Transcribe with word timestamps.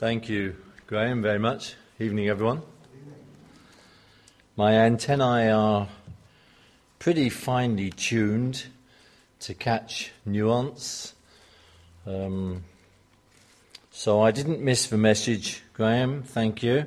Thank 0.00 0.30
you, 0.30 0.56
Graham, 0.86 1.20
very 1.20 1.38
much. 1.38 1.74
Evening, 1.98 2.26
everyone. 2.30 2.62
My 4.56 4.72
antennae 4.72 5.50
are 5.50 5.88
pretty 6.98 7.28
finely 7.28 7.90
tuned 7.90 8.64
to 9.40 9.52
catch 9.52 10.10
nuance. 10.24 11.12
Um, 12.06 12.64
so 13.90 14.22
I 14.22 14.30
didn't 14.30 14.62
miss 14.62 14.86
the 14.86 14.96
message, 14.96 15.62
Graham. 15.74 16.22
Thank 16.22 16.62
you. 16.62 16.86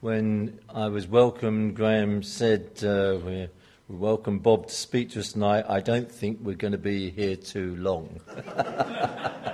When 0.00 0.60
I 0.72 0.86
was 0.86 1.08
welcomed, 1.08 1.74
Graham 1.74 2.22
said, 2.22 2.78
uh, 2.84 3.18
we, 3.26 3.48
we 3.88 3.96
welcome 3.96 4.38
Bob 4.38 4.68
to 4.68 4.72
speak 4.72 5.10
to 5.10 5.18
us 5.18 5.32
tonight. 5.32 5.64
I 5.68 5.80
don't 5.80 6.08
think 6.08 6.38
we're 6.40 6.54
going 6.54 6.70
to 6.70 6.78
be 6.78 7.10
here 7.10 7.34
too 7.34 7.74
long. 7.74 8.20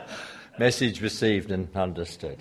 message 0.62 1.02
received 1.02 1.50
and 1.50 1.68
understood. 1.76 2.38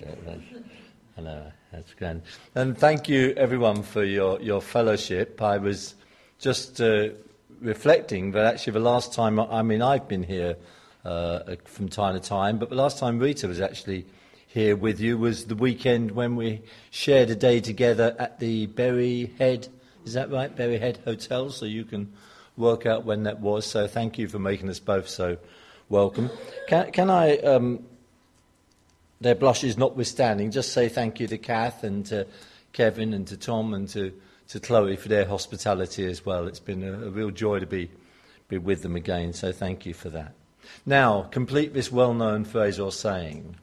I 1.18 1.20
know, 1.20 1.50
that's 1.72 1.92
grand. 1.94 2.22
And 2.54 2.78
thank 2.78 3.08
you, 3.08 3.34
everyone, 3.36 3.82
for 3.82 4.04
your, 4.04 4.40
your 4.40 4.62
fellowship. 4.62 5.42
I 5.42 5.58
was 5.58 5.96
just 6.38 6.80
uh, 6.80 7.08
reflecting 7.60 8.30
that 8.30 8.46
actually 8.46 8.74
the 8.74 8.78
last 8.78 9.12
time, 9.12 9.40
I 9.40 9.62
mean, 9.62 9.82
I've 9.82 10.06
been 10.06 10.22
here 10.22 10.54
uh, 11.04 11.56
from 11.64 11.88
time 11.88 12.14
to 12.14 12.20
time, 12.20 12.58
but 12.58 12.68
the 12.68 12.76
last 12.76 12.96
time 12.96 13.18
Rita 13.18 13.48
was 13.48 13.60
actually 13.60 14.06
here 14.46 14.76
with 14.76 15.00
you 15.00 15.18
was 15.18 15.46
the 15.46 15.56
weekend 15.56 16.12
when 16.12 16.36
we 16.36 16.62
shared 16.92 17.28
a 17.28 17.34
day 17.34 17.58
together 17.58 18.14
at 18.20 18.38
the 18.38 18.66
Berry 18.66 19.34
Head, 19.36 19.66
is 20.04 20.12
that 20.12 20.30
right? 20.30 20.54
Berry 20.54 20.78
Head 20.78 21.00
Hotel, 21.04 21.50
so 21.50 21.64
you 21.66 21.84
can 21.84 22.12
work 22.56 22.86
out 22.86 23.04
when 23.04 23.24
that 23.24 23.40
was. 23.40 23.66
So 23.66 23.88
thank 23.88 24.16
you 24.16 24.28
for 24.28 24.38
making 24.38 24.70
us 24.70 24.78
both 24.78 25.08
so 25.08 25.38
welcome. 25.88 26.30
Can, 26.68 26.92
can 26.92 27.10
I, 27.10 27.38
um, 27.38 27.84
their 29.22 29.34
blushes 29.34 29.78
notwithstanding, 29.78 30.50
just 30.50 30.72
say 30.72 30.88
thank 30.88 31.20
you 31.20 31.26
to 31.28 31.38
Kath 31.38 31.84
and 31.84 32.04
to 32.06 32.26
Kevin 32.72 33.14
and 33.14 33.26
to 33.28 33.36
Tom 33.36 33.74
and 33.74 33.88
to, 33.90 34.12
to 34.48 34.60
Chloe 34.60 34.96
for 34.96 35.08
their 35.08 35.26
hospitality 35.26 36.04
as 36.06 36.26
well. 36.26 36.46
It's 36.46 36.60
been 36.60 36.82
a, 36.82 36.92
a 36.92 37.10
real 37.10 37.30
joy 37.30 37.60
to 37.60 37.66
be, 37.66 37.90
be 38.48 38.58
with 38.58 38.82
them 38.82 38.96
again, 38.96 39.32
so 39.32 39.52
thank 39.52 39.86
you 39.86 39.94
for 39.94 40.10
that. 40.10 40.34
Now, 40.86 41.22
complete 41.22 41.74
this 41.74 41.92
well 41.92 42.14
known 42.14 42.44
phrase 42.44 42.78
or 42.78 42.92
saying. 42.92 43.56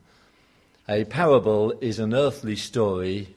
A 0.87 1.05
parable 1.05 1.73
is 1.81 1.99
an 1.99 2.13
earthly 2.13 2.55
story 2.55 3.35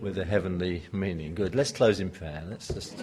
with 0.00 0.18
a 0.18 0.24
heavenly 0.24 0.82
meaning. 0.92 1.34
Good. 1.34 1.54
Let's 1.54 1.72
close 1.72 2.00
in 2.00 2.10
prayer. 2.10 2.42
Let's 2.46 2.68
just. 2.68 3.02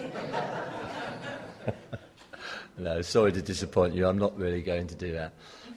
no, 2.78 3.02
sorry 3.02 3.32
to 3.32 3.42
disappoint 3.42 3.94
you. 3.94 4.06
I'm 4.06 4.18
not 4.18 4.38
really 4.38 4.62
going 4.62 4.86
to 4.86 4.94
do 4.94 5.12
that. 5.12 5.32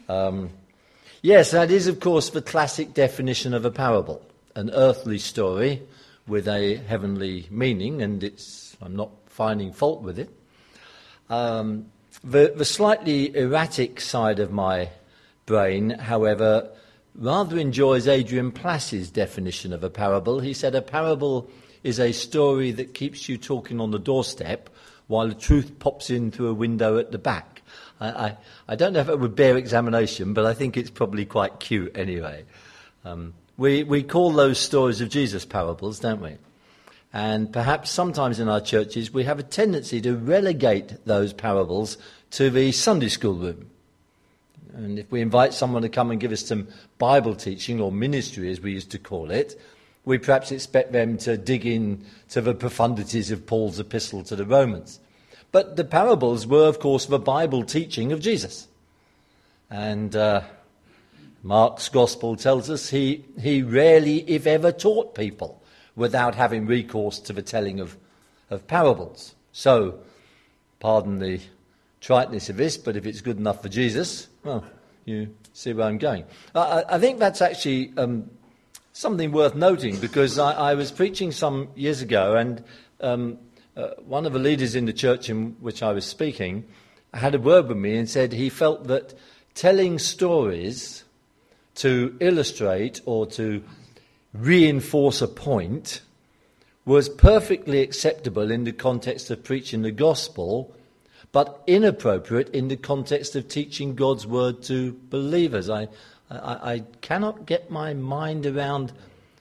Um, 0.07 0.51
yes, 1.25 1.51
that 1.51 1.71
is, 1.71 1.87
of 1.87 1.99
course, 1.99 2.29
the 2.29 2.41
classic 2.41 2.93
definition 2.93 3.53
of 3.53 3.65
a 3.65 3.71
parable 3.71 4.21
an 4.55 4.69
earthly 4.73 5.17
story 5.17 5.81
with 6.27 6.47
a 6.47 6.75
heavenly 6.75 7.45
meaning, 7.51 8.01
and 8.01 8.23
it's, 8.23 8.77
I'm 8.81 8.95
not 8.95 9.11
finding 9.25 9.73
fault 9.73 10.01
with 10.01 10.17
it. 10.17 10.29
Um, 11.29 11.87
the, 12.23 12.53
the 12.55 12.63
slightly 12.63 13.35
erratic 13.35 13.99
side 13.99 14.39
of 14.39 14.51
my 14.51 14.89
brain, 15.45 15.89
however, 15.89 16.69
rather 17.15 17.57
enjoys 17.57 18.07
Adrian 18.07 18.51
Plass's 18.51 19.11
definition 19.11 19.73
of 19.73 19.83
a 19.83 19.89
parable. 19.89 20.39
He 20.39 20.53
said 20.53 20.73
a 20.73 20.81
parable 20.81 21.49
is 21.83 21.99
a 21.99 22.11
story 22.11 22.71
that 22.71 22.93
keeps 22.93 23.27
you 23.27 23.37
talking 23.37 23.79
on 23.79 23.91
the 23.91 23.99
doorstep 23.99 24.69
while 25.07 25.27
the 25.27 25.35
truth 25.35 25.77
pops 25.79 26.09
in 26.09 26.31
through 26.31 26.47
a 26.47 26.53
window 26.53 26.97
at 26.97 27.11
the 27.11 27.17
back. 27.17 27.54
I, 27.99 28.07
I, 28.09 28.37
I 28.69 28.75
don't 28.75 28.93
know 28.93 28.99
if 28.99 29.09
it 29.09 29.19
would 29.19 29.35
bear 29.35 29.57
examination, 29.57 30.33
but 30.33 30.45
I 30.45 30.53
think 30.53 30.77
it's 30.77 30.89
probably 30.89 31.25
quite 31.25 31.59
cute 31.59 31.95
anyway. 31.97 32.45
Um, 33.03 33.33
we, 33.57 33.83
we 33.83 34.03
call 34.03 34.31
those 34.31 34.59
stories 34.59 35.01
of 35.01 35.09
Jesus 35.09 35.45
parables, 35.45 35.99
don't 35.99 36.21
we? 36.21 36.37
And 37.13 37.51
perhaps 37.53 37.91
sometimes 37.91 38.39
in 38.39 38.49
our 38.49 38.59
churches 38.59 39.13
we 39.13 39.23
have 39.23 39.39
a 39.39 39.43
tendency 39.43 40.01
to 40.01 40.17
relegate 40.17 41.05
those 41.05 41.31
parables 41.31 41.97
to 42.31 42.49
the 42.49 42.73
Sunday 42.73 43.07
school 43.07 43.35
room. 43.35 43.69
And 44.73 44.99
if 44.99 45.09
we 45.09 45.21
invite 45.21 45.53
someone 45.53 45.83
to 45.83 45.89
come 45.89 46.11
and 46.11 46.19
give 46.19 46.33
us 46.33 46.45
some 46.45 46.67
Bible 46.97 47.33
teaching 47.33 47.79
or 47.79 47.93
ministry, 47.93 48.51
as 48.51 48.59
we 48.59 48.73
used 48.73 48.91
to 48.91 48.99
call 48.99 49.31
it, 49.31 49.57
we 50.03 50.17
perhaps 50.17 50.51
expect 50.51 50.91
them 50.91 51.17
to 51.19 51.37
dig 51.37 51.65
in 51.65 52.05
to 52.29 52.41
the 52.41 52.53
profundities 52.53 53.31
of 53.31 53.47
Paul's 53.47 53.79
epistle 53.79 54.23
to 54.23 54.35
the 54.35 54.45
Romans. 54.45 54.99
But 55.55 55.77
the 55.77 55.85
parables 55.85 56.45
were, 56.45 56.67
of 56.67 56.81
course, 56.81 57.05
the 57.05 57.17
Bible 57.17 57.63
teaching 57.63 58.11
of 58.11 58.19
Jesus. 58.19 58.67
And 59.69 60.13
uh, 60.13 60.41
Mark's 61.43 61.87
gospel 61.87 62.35
tells 62.35 62.69
us 62.69 62.89
he, 62.89 63.23
he 63.39 63.61
rarely, 63.61 64.29
if 64.29 64.47
ever, 64.47 64.73
taught 64.73 65.15
people 65.15 65.63
without 65.95 66.35
having 66.35 66.65
recourse 66.65 67.19
to 67.19 67.31
the 67.31 67.41
telling 67.41 67.79
of, 67.79 67.95
of 68.49 68.67
parables. 68.67 69.33
So, 69.53 69.99
pardon 70.81 71.19
the 71.19 71.39
triteness 72.01 72.49
of 72.49 72.57
this, 72.57 72.75
but 72.75 72.97
if 72.97 73.05
it's 73.05 73.21
good 73.21 73.37
enough 73.37 73.61
for 73.61 73.69
Jesus, 73.69 74.27
well, 74.43 74.65
you 75.05 75.33
see 75.53 75.71
where 75.71 75.87
I'm 75.87 75.99
going. 75.99 76.25
I, 76.53 76.83
I 76.89 76.99
think 76.99 77.19
that's 77.19 77.41
actually 77.41 77.93
um, 77.95 78.29
something 78.91 79.31
worth 79.31 79.55
noting 79.55 80.01
because 80.01 80.37
I, 80.37 80.51
I, 80.51 80.73
was 80.73 80.91
preaching 80.91 81.31
some 81.31 81.69
years 81.75 82.01
ago, 82.01 82.35
and 82.35 82.61
um, 82.99 83.37
uh, 83.75 83.89
one 84.05 84.25
of 84.25 84.33
the 84.33 84.39
leaders 84.39 84.75
in 84.75 84.85
the 84.85 84.93
church 84.93 85.29
in 85.29 85.57
which 85.59 85.83
I 85.83 85.91
was 85.91 86.05
speaking 86.05 86.65
had 87.13 87.35
a 87.35 87.39
word 87.39 87.67
with 87.67 87.77
me 87.77 87.97
and 87.97 88.09
said 88.09 88.33
he 88.33 88.49
felt 88.49 88.87
that 88.87 89.13
telling 89.53 89.99
stories 89.99 91.03
to 91.75 92.15
illustrate 92.19 93.01
or 93.05 93.25
to 93.27 93.63
reinforce 94.33 95.21
a 95.21 95.27
point 95.27 96.01
was 96.85 97.09
perfectly 97.09 97.81
acceptable 97.81 98.51
in 98.51 98.63
the 98.63 98.71
context 98.71 99.31
of 99.31 99.43
preaching 99.43 99.81
the 99.81 99.91
gospel 99.91 100.73
but 101.31 101.61
inappropriate 101.67 102.47
in 102.49 102.69
the 102.69 102.77
context 102.77 103.35
of 103.35 103.47
teaching 103.49 103.93
God's 103.93 104.25
word 104.25 104.63
to 104.63 104.97
believers. 105.09 105.69
I, 105.69 105.89
I, 106.29 106.73
I 106.73 106.83
cannot 107.01 107.45
get 107.45 107.69
my 107.69 107.93
mind 107.93 108.45
around 108.45 108.93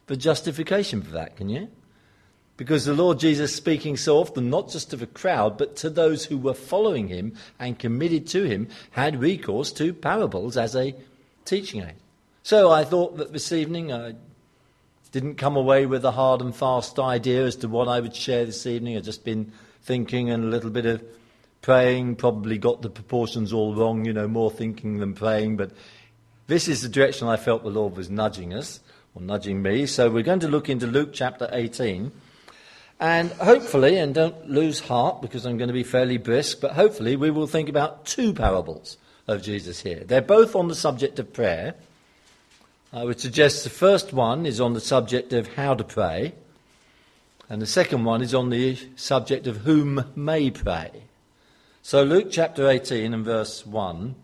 the 0.07 0.17
justification 0.17 1.03
for 1.03 1.13
that, 1.13 1.37
can 1.37 1.49
you? 1.49 1.69
Because 2.57 2.85
the 2.85 2.95
Lord 2.95 3.19
Jesus, 3.19 3.55
speaking 3.55 3.97
so 3.97 4.19
often, 4.19 4.49
not 4.49 4.71
just 4.71 4.91
to 4.91 4.97
the 4.97 5.09
crowd, 5.09 5.59
but 5.59 5.75
to 5.77 5.91
those 5.91 6.25
who 6.25 6.39
were 6.39 6.55
following 6.55 7.09
him 7.09 7.35
and 7.59 7.79
committed 7.79 8.29
to 8.29 8.45
him, 8.45 8.69
had 8.93 9.21
recourse 9.21 9.73
to 9.73 9.93
parables 9.93 10.57
as 10.57 10.77
a 10.77 10.95
teaching 11.45 11.83
aid. 11.83 11.95
So 12.45 12.71
I 12.71 12.85
thought 12.85 13.17
that 13.17 13.33
this 13.33 13.51
evening 13.51 13.93
I 13.93 14.15
didn't 15.11 15.37
come 15.37 15.57
away 15.57 15.87
with 15.87 16.05
a 16.05 16.13
hard 16.13 16.41
and 16.41 16.55
fast 16.55 16.99
idea 16.99 17.45
as 17.45 17.57
to 17.57 17.69
what 17.69 17.89
I 17.89 18.01
would 18.01 18.15
share 18.15 18.45
this 18.45 18.67
evening. 18.67 18.97
I've 18.97 19.05
just 19.05 19.25
been 19.25 19.53
thinking 19.83 20.31
and 20.31 20.45
a 20.45 20.49
little 20.49 20.71
bit 20.71 20.87
of 20.87 21.03
praying, 21.61 22.17
probably 22.17 22.59
got 22.59 22.83
the 22.83 22.91
proportions 22.91 23.53
all 23.53 23.75
wrong, 23.75 24.05
you 24.05 24.13
know, 24.13 24.29
more 24.29 24.51
thinking 24.51 24.99
than 24.99 25.15
praying, 25.15 25.57
but 25.57 25.71
this 26.47 26.69
is 26.69 26.83
the 26.83 26.89
direction 26.89 27.27
I 27.27 27.37
felt 27.37 27.63
the 27.63 27.71
Lord 27.71 27.97
was 27.97 28.11
nudging 28.11 28.53
us, 28.53 28.81
or 29.15 29.23
nudging 29.23 29.63
me. 29.63 29.87
So 29.87 30.11
we're 30.11 30.23
going 30.23 30.41
to 30.41 30.49
look 30.49 30.69
into 30.69 30.87
Luke 30.87 31.11
chapter 31.13 31.49
18. 31.51 32.13
And 33.01 33.31
hopefully, 33.33 33.99
and 33.99 34.15
don't 34.15 34.49
lose 34.49 34.81
heart 34.81 35.21
because 35.21 35.45
I'm 35.45 35.59
going 35.59 35.69
to 35.69 35.75
be 35.75 35.83
fairly 35.83 36.17
brisk, 36.17 36.61
but 36.61 36.73
hopefully 36.73 37.17
we 37.17 37.31
will 37.31 37.47
think 37.47 37.69
about 37.69 38.07
two 38.07 38.33
parables 38.33 38.97
of 39.27 39.43
Jesus 39.43 39.81
here. 39.81 40.05
They're 40.05 40.23
both 40.23 40.55
on 40.55 40.69
the 40.69 40.75
subject 40.75 41.19
of 41.19 41.33
prayer. 41.33 41.75
I 42.93 43.05
would 43.05 43.21
suggest 43.21 43.65
the 43.65 43.71
first 43.71 44.13
one 44.13 44.47
is 44.47 44.61
on 44.61 44.75
the 44.75 44.81
subject 44.81 45.33
of 45.33 45.55
how 45.55 45.75
to 45.75 45.83
pray, 45.83 46.35
and 47.49 47.61
the 47.61 47.67
second 47.67 48.05
one 48.05 48.23
is 48.23 48.35
on 48.35 48.51
the 48.51 48.79
subject 48.97 49.47
of 49.47 49.59
whom 49.59 50.05
may 50.15 50.51
pray. 50.51 50.91
So, 51.83 52.03
Luke 52.05 52.29
chapter 52.31 52.69
18 52.69 53.13
and 53.13 53.25
verse 53.25 53.67
1. 53.67 54.15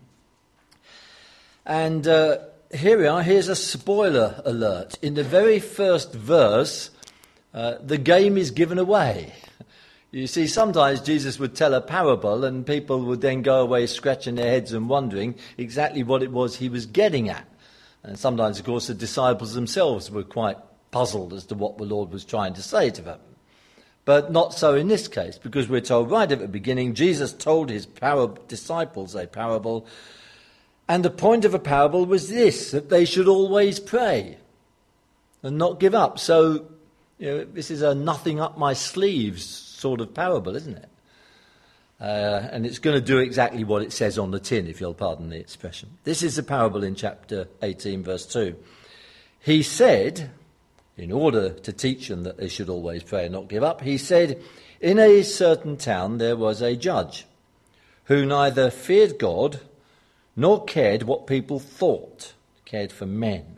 And 1.65 2.07
uh, 2.07 2.37
here 2.73 2.97
we 2.97 3.05
are. 3.05 3.21
Here's 3.21 3.49
a 3.49 3.55
spoiler 3.55 4.41
alert. 4.45 4.97
In 5.01 5.13
the 5.13 5.23
very 5.23 5.59
first 5.59 6.13
verse, 6.13 6.89
uh, 7.53 7.75
the 7.83 7.97
game 7.97 8.37
is 8.37 8.51
given 8.51 8.77
away. 8.77 9.33
You 10.11 10.27
see, 10.27 10.47
sometimes 10.47 11.01
Jesus 11.01 11.39
would 11.39 11.55
tell 11.55 11.73
a 11.73 11.81
parable, 11.81 12.43
and 12.43 12.65
people 12.65 13.01
would 13.05 13.21
then 13.21 13.41
go 13.43 13.61
away 13.61 13.87
scratching 13.87 14.35
their 14.35 14.49
heads 14.49 14.73
and 14.73 14.89
wondering 14.89 15.35
exactly 15.57 16.03
what 16.03 16.21
it 16.21 16.31
was 16.31 16.57
he 16.57 16.67
was 16.67 16.85
getting 16.85 17.29
at. 17.29 17.47
And 18.03 18.19
sometimes, 18.19 18.59
of 18.59 18.65
course, 18.65 18.87
the 18.87 18.93
disciples 18.93 19.53
themselves 19.53 20.11
were 20.11 20.23
quite 20.23 20.57
puzzled 20.91 21.33
as 21.33 21.45
to 21.45 21.55
what 21.55 21.77
the 21.77 21.85
Lord 21.85 22.11
was 22.11 22.25
trying 22.25 22.53
to 22.55 22.61
say 22.61 22.89
to 22.89 23.01
them. 23.01 23.19
But 24.03 24.31
not 24.31 24.53
so 24.53 24.75
in 24.75 24.87
this 24.87 25.07
case, 25.07 25.37
because 25.37 25.69
we're 25.69 25.81
told 25.81 26.09
right 26.11 26.31
at 26.31 26.39
the 26.39 26.47
beginning, 26.47 26.95
Jesus 26.95 27.33
told 27.33 27.69
his 27.69 27.85
disciples 28.47 29.15
a 29.15 29.27
parable, 29.27 29.85
and 30.87 31.05
the 31.05 31.11
point 31.11 31.45
of 31.45 31.53
a 31.53 31.59
parable 31.59 32.05
was 32.05 32.27
this 32.27 32.71
that 32.71 32.89
they 32.89 33.05
should 33.05 33.27
always 33.27 33.79
pray 33.79 34.37
and 35.43 35.57
not 35.57 35.79
give 35.79 35.95
up. 35.95 36.19
So, 36.19 36.65
you 37.21 37.27
know, 37.27 37.45
this 37.45 37.69
is 37.69 37.83
a 37.83 37.93
nothing 37.93 38.39
up 38.39 38.57
my 38.57 38.73
sleeves 38.73 39.45
sort 39.45 40.01
of 40.01 40.11
parable, 40.11 40.55
isn't 40.55 40.75
it? 40.75 40.89
Uh, 41.99 42.47
and 42.51 42.65
it's 42.65 42.79
going 42.79 42.95
to 42.99 43.05
do 43.05 43.19
exactly 43.19 43.63
what 43.63 43.83
it 43.83 43.93
says 43.93 44.17
on 44.17 44.31
the 44.31 44.39
tin, 44.39 44.65
if 44.65 44.81
you'll 44.81 44.95
pardon 44.95 45.29
the 45.29 45.37
expression. 45.37 45.87
This 46.03 46.23
is 46.23 46.35
the 46.35 46.41
parable 46.41 46.83
in 46.83 46.95
chapter 46.95 47.47
18, 47.61 48.01
verse 48.01 48.25
2. 48.25 48.55
he 49.39 49.61
said, 49.61 50.31
in 50.97 51.11
order 51.11 51.51
to 51.51 51.71
teach 51.71 52.07
them 52.07 52.23
that 52.23 52.37
they 52.37 52.47
should 52.47 52.69
always 52.69 53.03
pray 53.03 53.25
and 53.25 53.33
not 53.33 53.47
give 53.47 53.63
up, 53.63 53.81
he 53.81 53.99
said, 53.99 54.41
In 54.79 54.97
a 54.97 55.21
certain 55.21 55.77
town 55.77 56.17
there 56.17 56.35
was 56.35 56.59
a 56.59 56.75
judge 56.75 57.27
who 58.05 58.25
neither 58.25 58.71
feared 58.71 59.19
God 59.19 59.59
nor 60.35 60.65
cared 60.65 61.03
what 61.03 61.27
people 61.27 61.59
thought, 61.59 62.33
cared 62.65 62.91
for 62.91 63.05
men. 63.05 63.57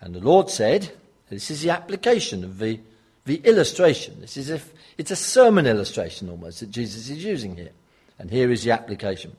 And 0.00 0.14
the 0.14 0.20
Lord 0.20 0.50
said, 0.50 0.92
this 1.28 1.50
is 1.50 1.62
the 1.62 1.70
application 1.70 2.44
of 2.44 2.58
the, 2.58 2.80
the 3.24 3.36
illustration. 3.36 4.20
This 4.20 4.36
is 4.36 4.50
if 4.50 4.72
it's 4.98 5.10
a 5.10 5.16
sermon 5.16 5.66
illustration 5.66 6.28
almost 6.28 6.60
that 6.60 6.70
Jesus 6.70 7.08
is 7.08 7.24
using 7.24 7.56
here. 7.56 7.72
And 8.18 8.30
here 8.30 8.50
is 8.50 8.64
the 8.64 8.72
application. 8.72 9.36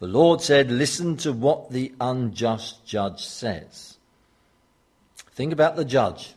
The 0.00 0.08
Lord 0.08 0.40
said, 0.40 0.70
Listen 0.70 1.16
to 1.18 1.32
what 1.32 1.70
the 1.70 1.92
unjust 2.00 2.84
judge 2.84 3.24
says. 3.24 3.96
Think 5.32 5.52
about 5.52 5.76
the 5.76 5.84
judge. 5.84 6.34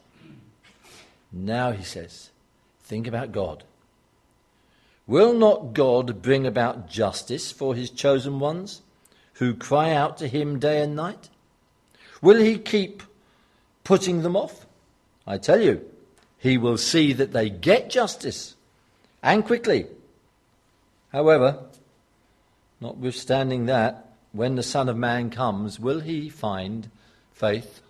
Now, 1.31 1.71
he 1.71 1.83
says, 1.83 2.29
think 2.81 3.07
about 3.07 3.31
God. 3.31 3.63
Will 5.07 5.33
not 5.33 5.73
God 5.73 6.21
bring 6.21 6.45
about 6.45 6.89
justice 6.89 7.51
for 7.51 7.73
his 7.75 7.89
chosen 7.89 8.39
ones 8.39 8.81
who 9.33 9.53
cry 9.53 9.93
out 9.93 10.17
to 10.17 10.27
him 10.27 10.59
day 10.59 10.81
and 10.81 10.95
night? 10.95 11.29
Will 12.21 12.39
he 12.39 12.57
keep 12.57 13.03
putting 13.89 14.21
them 14.21 14.35
off? 14.35 14.67
I 15.25 15.39
tell 15.39 15.59
you, 15.59 15.83
he 16.37 16.59
will 16.59 16.77
see 16.77 17.11
that 17.13 17.33
they 17.33 17.49
get 17.49 17.89
justice 17.89 18.53
and 19.23 19.43
quickly. 19.43 19.87
However, 21.11 21.63
notwithstanding 22.79 23.65
that, 23.65 24.13
when 24.31 24.53
the 24.53 24.61
Son 24.61 24.89
of 24.89 24.95
Man 24.95 25.31
comes, 25.31 25.79
will 25.79 26.01
he 26.01 26.29
find 26.29 26.91
faith 27.33 27.81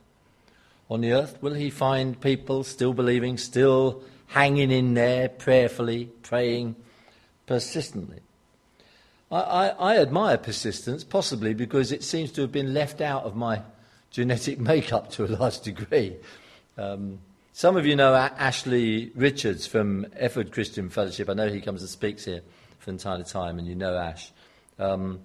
on 0.89 1.01
the 1.01 1.11
earth? 1.11 1.37
Will 1.41 1.55
he 1.55 1.69
find 1.69 2.21
people 2.21 2.63
still 2.63 2.93
believing, 2.93 3.37
still 3.37 4.01
hanging 4.27 4.71
in 4.71 4.93
there 4.93 5.27
prayerfully, 5.27 6.05
praying 6.23 6.77
persistently? 7.45 8.21
I, 9.29 9.41
I, 9.41 9.67
I, 9.67 9.97
admire 9.97 10.37
persistence, 10.37 11.03
possibly 11.03 11.53
because 11.53 11.91
it 11.91 12.05
seems 12.05 12.31
to 12.31 12.41
have 12.41 12.53
been 12.53 12.73
left 12.73 13.01
out 13.01 13.25
of 13.25 13.35
my 13.35 13.63
genetic 14.11 14.59
makeup 14.71 15.11
to 15.11 15.25
a 15.25 15.27
large 15.27 15.61
degree. 15.61 16.15
Um, 16.77 17.19
some 17.53 17.75
of 17.75 17.85
you 17.85 17.95
know 17.95 18.15
Ashley 18.15 19.11
Richards 19.15 19.67
from 19.67 20.05
Efford 20.19 20.51
Christian 20.51 20.89
Fellowship. 20.89 21.29
I 21.29 21.33
know 21.33 21.49
he 21.49 21.61
comes 21.61 21.81
and 21.81 21.89
speaks 21.89 22.25
here 22.25 22.41
from 22.79 22.97
time 22.97 23.23
to 23.23 23.29
time, 23.29 23.59
and 23.59 23.67
you 23.67 23.75
know 23.75 23.97
Ash. 23.97 24.31
Um, 24.77 25.19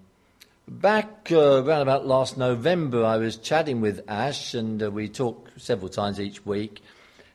Back 0.67 1.29
uh, 1.31 1.63
around 1.63 1.83
about 1.83 2.07
last 2.07 2.39
November, 2.39 3.05
I 3.05 3.19
was 3.19 3.37
chatting 3.37 3.83
with 3.83 4.03
Ash, 4.09 4.55
and 4.55 4.83
uh, 4.83 4.91
we 4.91 5.09
talk 5.11 5.51
several 5.59 5.91
times 5.91 6.19
each 6.19 6.47
week. 6.47 6.81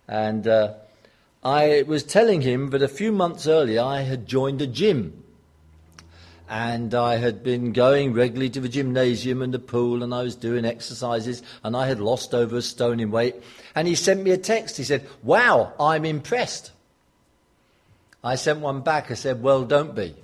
And 0.07 0.47
uh, 0.47 0.73
I 1.43 1.83
was 1.85 2.01
telling 2.01 2.41
him 2.41 2.71
that 2.71 2.81
a 2.81 2.87
few 2.87 3.11
months 3.11 3.45
earlier 3.45 3.83
I 3.83 4.01
had 4.01 4.25
joined 4.25 4.63
a 4.63 4.67
gym. 4.67 5.23
And 6.49 6.95
I 6.95 7.17
had 7.17 7.43
been 7.43 7.73
going 7.73 8.13
regularly 8.13 8.49
to 8.49 8.59
the 8.59 8.69
gymnasium 8.69 9.43
and 9.43 9.53
the 9.53 9.59
pool, 9.59 10.01
and 10.01 10.11
I 10.13 10.23
was 10.23 10.35
doing 10.35 10.65
exercises, 10.65 11.43
and 11.63 11.77
I 11.77 11.85
had 11.85 11.99
lost 11.99 12.33
over 12.33 12.57
a 12.57 12.61
stone 12.63 12.99
in 12.99 13.11
weight. 13.11 13.35
And 13.75 13.87
he 13.87 13.93
sent 13.93 14.23
me 14.23 14.31
a 14.31 14.37
text. 14.37 14.75
He 14.75 14.83
said, 14.83 15.07
Wow, 15.21 15.73
I'm 15.79 16.05
impressed. 16.05 16.71
I 18.23 18.33
sent 18.33 18.61
one 18.61 18.81
back. 18.81 19.11
I 19.11 19.13
said, 19.13 19.43
Well, 19.43 19.63
don't 19.63 19.93
be. 19.93 20.15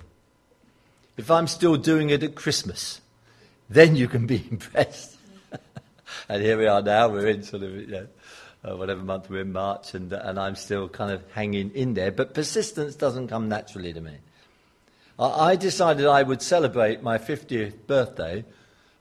If 1.16 1.30
I'm 1.30 1.46
still 1.46 1.76
doing 1.76 2.10
it 2.10 2.24
at 2.24 2.34
Christmas, 2.34 3.00
then 3.70 3.94
you 3.94 4.08
can 4.08 4.26
be 4.26 4.44
impressed. 4.50 5.16
and 6.28 6.42
here 6.42 6.58
we 6.58 6.66
are 6.66 6.82
now, 6.82 7.08
we're 7.08 7.28
in 7.28 7.44
sort 7.44 7.62
of, 7.62 7.72
you 7.72 7.86
know, 7.86 8.06
uh, 8.64 8.76
whatever 8.76 9.00
month 9.00 9.30
we're 9.30 9.42
in, 9.42 9.52
March, 9.52 9.94
and, 9.94 10.12
and 10.12 10.40
I'm 10.40 10.56
still 10.56 10.88
kind 10.88 11.12
of 11.12 11.22
hanging 11.32 11.70
in 11.70 11.94
there. 11.94 12.10
But 12.10 12.34
persistence 12.34 12.96
doesn't 12.96 13.28
come 13.28 13.48
naturally 13.48 13.92
to 13.92 14.00
me. 14.00 14.16
I, 15.18 15.56
decided 15.56 16.06
I 16.06 16.22
would 16.22 16.42
celebrate 16.42 17.02
my 17.02 17.18
50th 17.18 17.74
birthday 17.86 18.44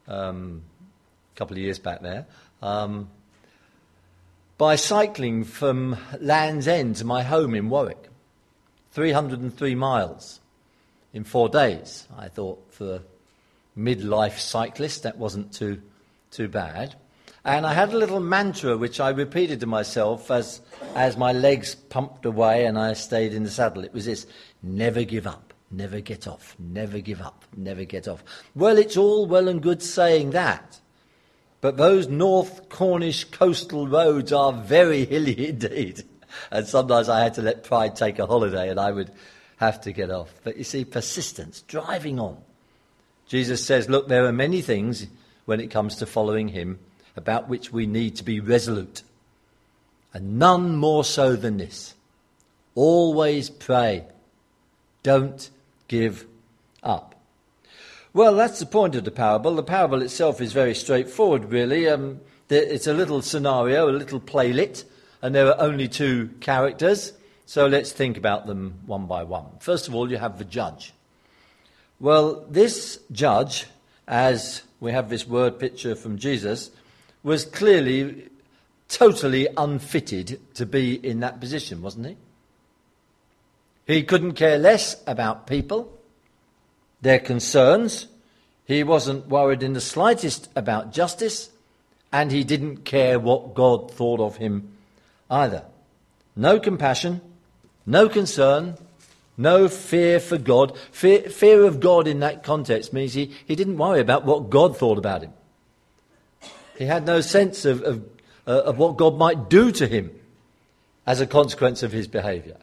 um, 0.08 0.62
a 1.34 1.38
couple 1.38 1.58
of 1.58 1.62
years 1.62 1.80
back 1.80 2.02
there. 2.02 2.26
Um, 2.62 3.10
by 4.58 4.78
cycling 4.78 5.44
from 5.44 5.98
Land's 6.20 6.68
End 6.68 6.96
to 6.98 7.06
my 7.06 7.24
home 7.24 7.54
in 7.54 7.70
Warwick, 7.70 8.10
303 8.94 9.76
miles 9.76 10.40
in 11.14 11.26
four 11.26 11.50
days. 11.50 12.08
I 12.18 12.30
thought 12.30 12.66
for 12.72 12.96
a 12.96 13.02
midlife 13.78 14.40
cyclist 14.40 15.04
that 15.04 15.18
wasn't 15.18 15.52
too, 15.54 15.82
too 16.32 16.48
bad. 16.48 16.96
And 17.44 17.66
I 17.66 17.74
had 17.74 17.94
a 17.94 17.98
little 17.98 18.20
mantra 18.20 18.78
which 18.78 19.00
I 19.00 19.10
repeated 19.10 19.60
to 19.60 19.68
myself 19.68 20.32
as, 20.32 20.62
as 20.96 21.16
my 21.16 21.32
legs 21.32 21.76
pumped 21.76 22.26
away 22.26 22.66
and 22.66 22.80
I 22.80 22.94
stayed 22.94 23.34
in 23.34 23.44
the 23.44 23.52
saddle. 23.52 23.84
It 23.84 23.94
was 23.94 24.06
this 24.06 24.26
never 24.64 25.04
give 25.04 25.28
up, 25.28 25.45
never 25.72 26.00
get 26.00 26.28
off, 26.28 26.56
never 26.60 27.00
give 27.00 27.22
up, 27.22 27.46
never 27.56 27.84
get 27.84 28.08
off. 28.08 28.24
Well, 28.56 28.78
it's 28.78 28.98
all 28.98 29.26
well 29.26 29.48
and 29.48 29.62
good 29.62 29.82
saying 29.82 30.32
that. 30.32 30.80
But 31.62 31.78
those 31.78 32.08
North 32.08 32.70
Cornish 32.70 33.24
coastal 33.26 33.88
roads 33.88 34.32
are 34.32 34.54
very 34.54 35.06
hilly 35.06 35.50
indeed. 35.50 36.04
And 36.52 36.68
sometimes 36.68 37.10
I 37.10 37.24
had 37.24 37.34
to 37.36 37.42
let 37.42 37.64
pride 37.64 37.96
take 37.96 38.20
a 38.20 38.28
holiday 38.28 38.70
and 38.70 38.80
I 38.80 38.92
would 38.92 39.12
have 39.58 39.82
to 39.82 39.92
get 39.92 40.12
off. 40.12 40.34
But 40.44 40.58
you 40.58 40.64
see, 40.64 40.86
persistence, 40.86 41.62
driving 41.62 42.20
on. 42.20 42.38
Jesus 43.28 43.66
says, 43.66 43.90
Look, 43.90 44.08
there 44.08 44.26
are 44.26 44.34
many 44.34 44.62
things 44.62 45.08
when 45.46 45.60
it 45.60 45.72
comes 45.72 45.96
to 45.98 46.06
following 46.06 46.50
him 46.50 46.80
about 47.16 47.50
which 47.50 47.72
we 47.72 47.88
need 47.88 48.18
to 48.18 48.24
be 48.24 48.40
resolute. 48.40 49.02
And 50.14 50.38
none 50.38 50.76
more 50.76 51.04
so 51.04 51.36
than 51.36 51.58
this. 51.58 51.96
Always 52.76 53.50
pray. 53.50 54.06
Don't 55.04 55.50
give 55.88 56.26
up. 56.84 57.16
Well, 58.14 58.36
that's 58.36 58.60
the 58.60 58.66
point 58.66 58.96
of 58.96 59.04
the 59.04 59.12
parable. 59.12 59.56
The 59.56 59.64
parable 59.64 60.02
itself 60.02 60.40
is 60.40 60.54
very 60.54 60.74
straightforward, 60.74 61.52
really. 61.52 61.90
Um, 61.90 62.22
it's 62.50 62.88
a 62.88 62.94
little 62.94 63.22
scenario, 63.22 63.90
a 63.90 63.92
little 63.92 64.20
playlet, 64.20 64.86
and 65.22 65.36
there 65.36 65.48
are 65.48 65.60
only 65.60 65.88
two 65.88 66.30
characters. 66.40 67.14
So 67.46 67.68
let's 67.68 67.92
think 67.92 68.18
about 68.18 68.48
them 68.48 68.80
one 68.86 69.06
by 69.06 69.24
one. 69.24 69.46
First 69.60 69.88
of 69.88 69.96
all, 69.96 70.10
you 70.10 70.18
have 70.18 70.38
the 70.38 70.46
judge. 70.46 70.94
Well, 72.00 72.46
this 72.50 73.00
judge, 73.12 73.68
as 74.08 74.62
we 74.80 74.92
have 74.92 75.10
this 75.10 75.28
word 75.28 75.60
picture 75.60 75.96
from 75.96 76.18
Jesus, 76.18 76.72
was 77.24 77.46
clearly 77.46 78.30
totally 78.88 79.48
unfitted 79.58 80.40
to 80.56 80.66
be 80.66 80.94
in 80.96 81.20
that 81.22 81.40
position, 81.40 81.82
wasn't 81.82 82.08
he? 82.08 82.18
He 83.86 84.04
couldn't 84.04 84.34
care 84.34 84.58
less 84.58 85.02
about 85.06 85.48
people, 85.48 85.92
their 87.02 87.20
concerns. 87.20 88.08
He 88.66 88.84
wasn't 88.84 89.28
worried 89.28 89.62
in 89.62 89.74
the 89.74 89.82
slightest 89.82 90.50
about 90.56 90.92
justice, 90.92 91.52
and 92.12 92.32
he 92.32 92.44
didn't 92.44 92.78
care 92.78 93.20
what 93.20 93.54
God 93.54 93.92
thought 93.92 94.20
of 94.20 94.38
him 94.38 94.76
either. 95.30 95.66
No 96.36 96.60
compassion, 96.60 97.22
no 97.86 98.10
concern, 98.10 98.78
no 99.38 99.68
fear 99.68 100.20
for 100.20 100.38
God. 100.38 100.78
Fear, 100.92 101.30
fear, 101.30 101.66
of 101.66 101.80
God 101.80 102.08
in 102.08 102.20
that 102.22 102.44
context 102.44 102.94
means 102.94 103.14
he, 103.14 103.32
he 103.46 103.56
didn't 103.56 103.78
worry 103.78 104.00
about 104.00 104.26
what 104.26 104.50
God 104.50 104.78
thought 104.78 104.98
about 104.98 105.22
him. 105.22 105.34
He 106.78 106.86
had 106.86 107.06
no 107.06 107.22
sense 107.22 107.66
of, 107.66 107.82
of, 107.84 108.04
uh, 108.48 108.64
of 108.66 108.78
what 108.78 108.98
God 108.98 109.18
might 109.18 109.50
do 109.50 109.72
to 109.74 109.88
him 109.88 110.12
as 111.06 111.22
a 111.22 111.28
consequence 111.28 111.84
of 111.84 111.92
his 111.92 112.08
behaviour. 112.08 112.58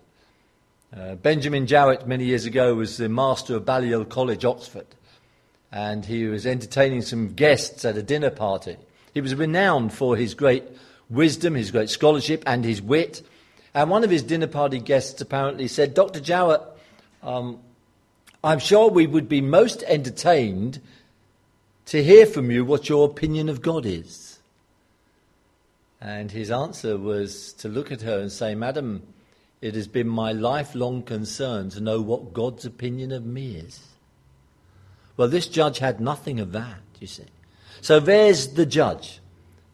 Uh, 0.95 1.15
Benjamin 1.15 1.67
Jowett, 1.67 2.07
many 2.07 2.27
years 2.27 2.45
ago, 2.45 2.75
was 2.75 2.99
the 2.99 3.09
master 3.09 3.57
of 3.57 3.65
Balliol 3.65 4.05
College, 4.05 4.45
Oxford, 4.45 4.87
and 5.71 6.05
he 6.05 6.27
was 6.27 6.47
entertaining 6.47 7.01
some 7.01 7.33
guests 7.33 7.87
at 7.87 7.97
a 7.97 8.03
dinner 8.03 8.29
party. 8.29 8.77
He 9.15 9.23
was 9.23 9.35
renowned 9.35 9.95
for 9.95 10.17
his 10.17 10.35
great 10.35 10.65
wisdom, 11.09 11.55
his 11.55 11.71
great 11.71 11.89
scholarship, 11.89 12.43
and 12.47 12.63
his 12.63 12.83
wit. 12.83 13.23
And 13.73 13.89
one 13.89 14.05
of 14.05 14.11
his 14.11 14.23
dinner 14.23 14.47
party 14.47 14.81
guests 14.81 15.19
apparently 15.23 15.67
said, 15.67 15.95
Dr. 15.95 16.21
Jowett, 16.21 16.61
um, 17.23 17.59
I'm 18.45 18.59
sure 18.59 18.91
we 18.91 19.07
would 19.07 19.31
be 19.31 19.41
most 19.41 19.83
entertained 19.85 20.79
to 21.87 22.05
hear 22.05 22.27
from 22.27 22.51
you 22.51 22.67
what 22.67 22.91
your 22.91 23.07
opinion 23.09 23.49
of 23.49 23.63
God 23.63 23.87
is. 23.87 24.41
And 26.03 26.31
his 26.31 26.51
answer 26.51 26.99
was 26.99 27.55
to 27.55 27.69
look 27.69 27.91
at 27.91 28.03
her 28.03 28.19
and 28.19 28.31
say, 28.31 28.55
Madam, 28.55 29.03
it 29.63 29.77
has 29.77 29.87
been 29.87 30.09
my 30.09 30.33
lifelong 30.33 31.03
concern 31.03 31.71
to 31.71 31.81
know 31.81 32.01
what 32.01 32.33
God's 32.33 32.67
opinion 32.67 33.13
of 33.13 33.25
me 33.25 33.55
is. 33.57 33.81
Well, 35.17 35.29
this 35.29 35.47
judge 35.47 35.79
had 35.79 36.01
nothing 36.01 36.41
of 36.41 36.51
that, 36.53 36.81
you 36.99 37.07
see. 37.07 37.27
So 37.81 38.01
there's 38.01 38.55
the 38.55 38.67
judge, 38.67 39.21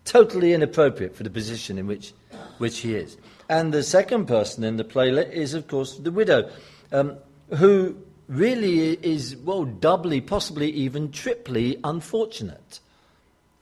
totally 0.05 0.53
inappropriate 0.53 1.17
for 1.17 1.23
the 1.23 1.31
position 1.31 1.79
in 1.79 1.87
which, 1.87 2.13
which 2.59 2.81
he 2.81 2.95
is. 2.95 3.17
And 3.49 3.73
the 3.73 3.83
second 3.83 4.27
person 4.27 4.63
in 4.63 4.77
the 4.77 4.85
playlet 4.85 5.33
is, 5.33 5.55
of 5.55 5.67
course, 5.69 5.97
the 5.97 6.13
widow, 6.13 6.51
um, 6.93 7.17
who 7.57 7.97
really 8.29 8.91
is, 8.91 9.37
well, 9.37 9.65
doubly, 9.65 10.21
possibly 10.21 10.71
even 10.71 11.11
triply 11.13 11.81
unfortunate. 11.83 12.81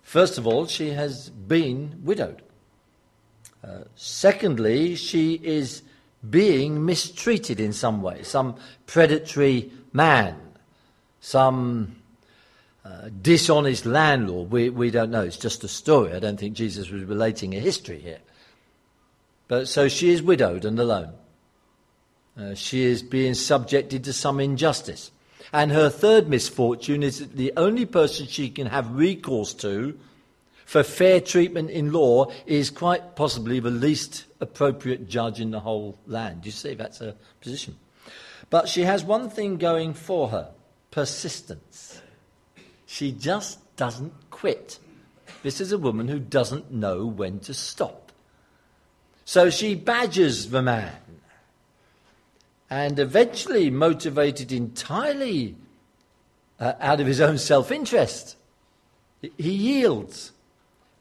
First 0.02 0.38
of 0.38 0.47
all, 0.47 0.66
she 0.66 0.90
has 0.90 1.30
been 1.30 2.00
widowed. 2.02 2.42
Uh, 3.62 3.85
secondly, 3.95 4.97
she 4.97 5.35
is 5.35 5.83
being 6.30 6.85
mistreated 6.85 7.61
in 7.61 7.73
some 7.73 8.02
way. 8.02 8.23
Some 8.23 8.56
predatory 8.87 9.71
man, 9.92 10.37
some 11.21 11.97
uh, 12.85 13.09
dishonest 13.21 13.87
landlord. 13.87 14.50
We, 14.50 14.71
we 14.71 14.90
don't 14.90 15.11
know. 15.11 15.23
It's 15.23 15.37
just 15.37 15.64
a 15.64 15.68
story. 15.68 16.12
I 16.12 16.18
don't 16.18 16.38
think 16.38 16.54
Jesus 16.54 16.90
was 16.90 17.02
relating 17.02 17.54
a 17.54 17.61
history 17.61 17.99
here. 17.99 18.21
But 19.49 19.68
so 19.68 19.88
she 19.88 20.11
is 20.11 20.23
widowed 20.23 20.64
and 20.64 20.78
alone. 20.78 21.12
Uh, 22.38 22.54
she 22.54 22.85
is 22.85 23.02
being 23.02 23.35
subjected 23.35 24.04
to 24.04 24.12
some 24.12 24.40
injustice. 24.40 25.11
And 25.52 25.71
her 25.71 25.88
third 25.88 26.28
misfortune 26.28 27.02
is 27.02 27.21
that 27.21 27.37
the 27.37 27.52
only 27.56 27.87
person 27.87 28.26
she 28.26 28.50
can 28.50 28.66
have 28.66 28.92
recourse 28.92 29.54
to 29.54 29.99
for 30.66 30.82
fair 30.82 31.20
treatment 31.20 31.70
in 31.70 31.92
law 31.92 32.26
is 32.44 32.70
quite 32.70 33.14
possibly 33.14 33.61
the 33.61 33.70
least 33.70 34.25
appropriate 34.40 35.08
judge 35.08 35.40
in 35.40 35.52
the 35.52 35.61
whole 35.61 35.96
land. 36.08 36.44
You 36.44 36.50
see, 36.50 36.75
that's 36.75 36.99
her 36.99 37.14
position. 37.40 37.76
But 38.50 38.68
she 38.68 38.82
has 38.82 39.04
one 39.04 39.30
thing 39.30 39.58
going 39.58 39.94
for 39.94 40.28
her 40.30 40.50
persistence. 40.90 42.02
She 42.85 43.12
just 43.12 43.61
doesn't 43.76 44.12
quit. 44.30 44.80
This 45.44 45.61
is 45.61 45.70
a 45.70 45.78
woman 45.78 46.08
who 46.08 46.18
doesn't 46.18 46.73
know 46.73 47.06
when 47.06 47.38
to 47.40 47.54
stop. 47.54 48.11
So 49.25 49.50
she 49.50 49.76
badgers 49.76 50.50
the 50.50 50.62
man. 50.62 50.96
And 52.68 52.99
eventually, 52.99 53.70
motivated 53.70 54.50
entirely 54.50 55.54
uh, 56.58 56.73
out 56.80 57.00
of 57.00 57.06
his 57.06 57.20
own 57.20 57.38
self 57.38 57.70
interest, 57.70 58.37
he 59.20 59.52
yields 59.52 60.32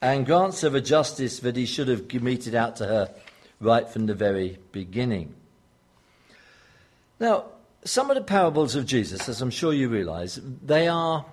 and 0.02 0.26
grants 0.26 0.62
her 0.62 0.70
the 0.70 0.82
justice 0.82 1.40
that 1.40 1.56
he 1.56 1.66
should 1.66 1.88
have 1.88 2.12
meted 2.22 2.56
out 2.56 2.76
to 2.78 2.86
her 2.86 3.14
right 3.60 3.88
from 3.88 4.06
the 4.06 4.14
very 4.14 4.58
beginning. 4.72 5.34
Now, 7.20 7.46
some 7.84 8.10
of 8.10 8.16
the 8.16 8.24
parables 8.24 8.76
of 8.76 8.86
Jesus, 8.86 9.30
as 9.30 9.42
I'm 9.42 9.52
sure 9.52 9.74
you 9.74 9.90
realize, 9.90 10.40
they 10.44 10.88
are 10.88 11.26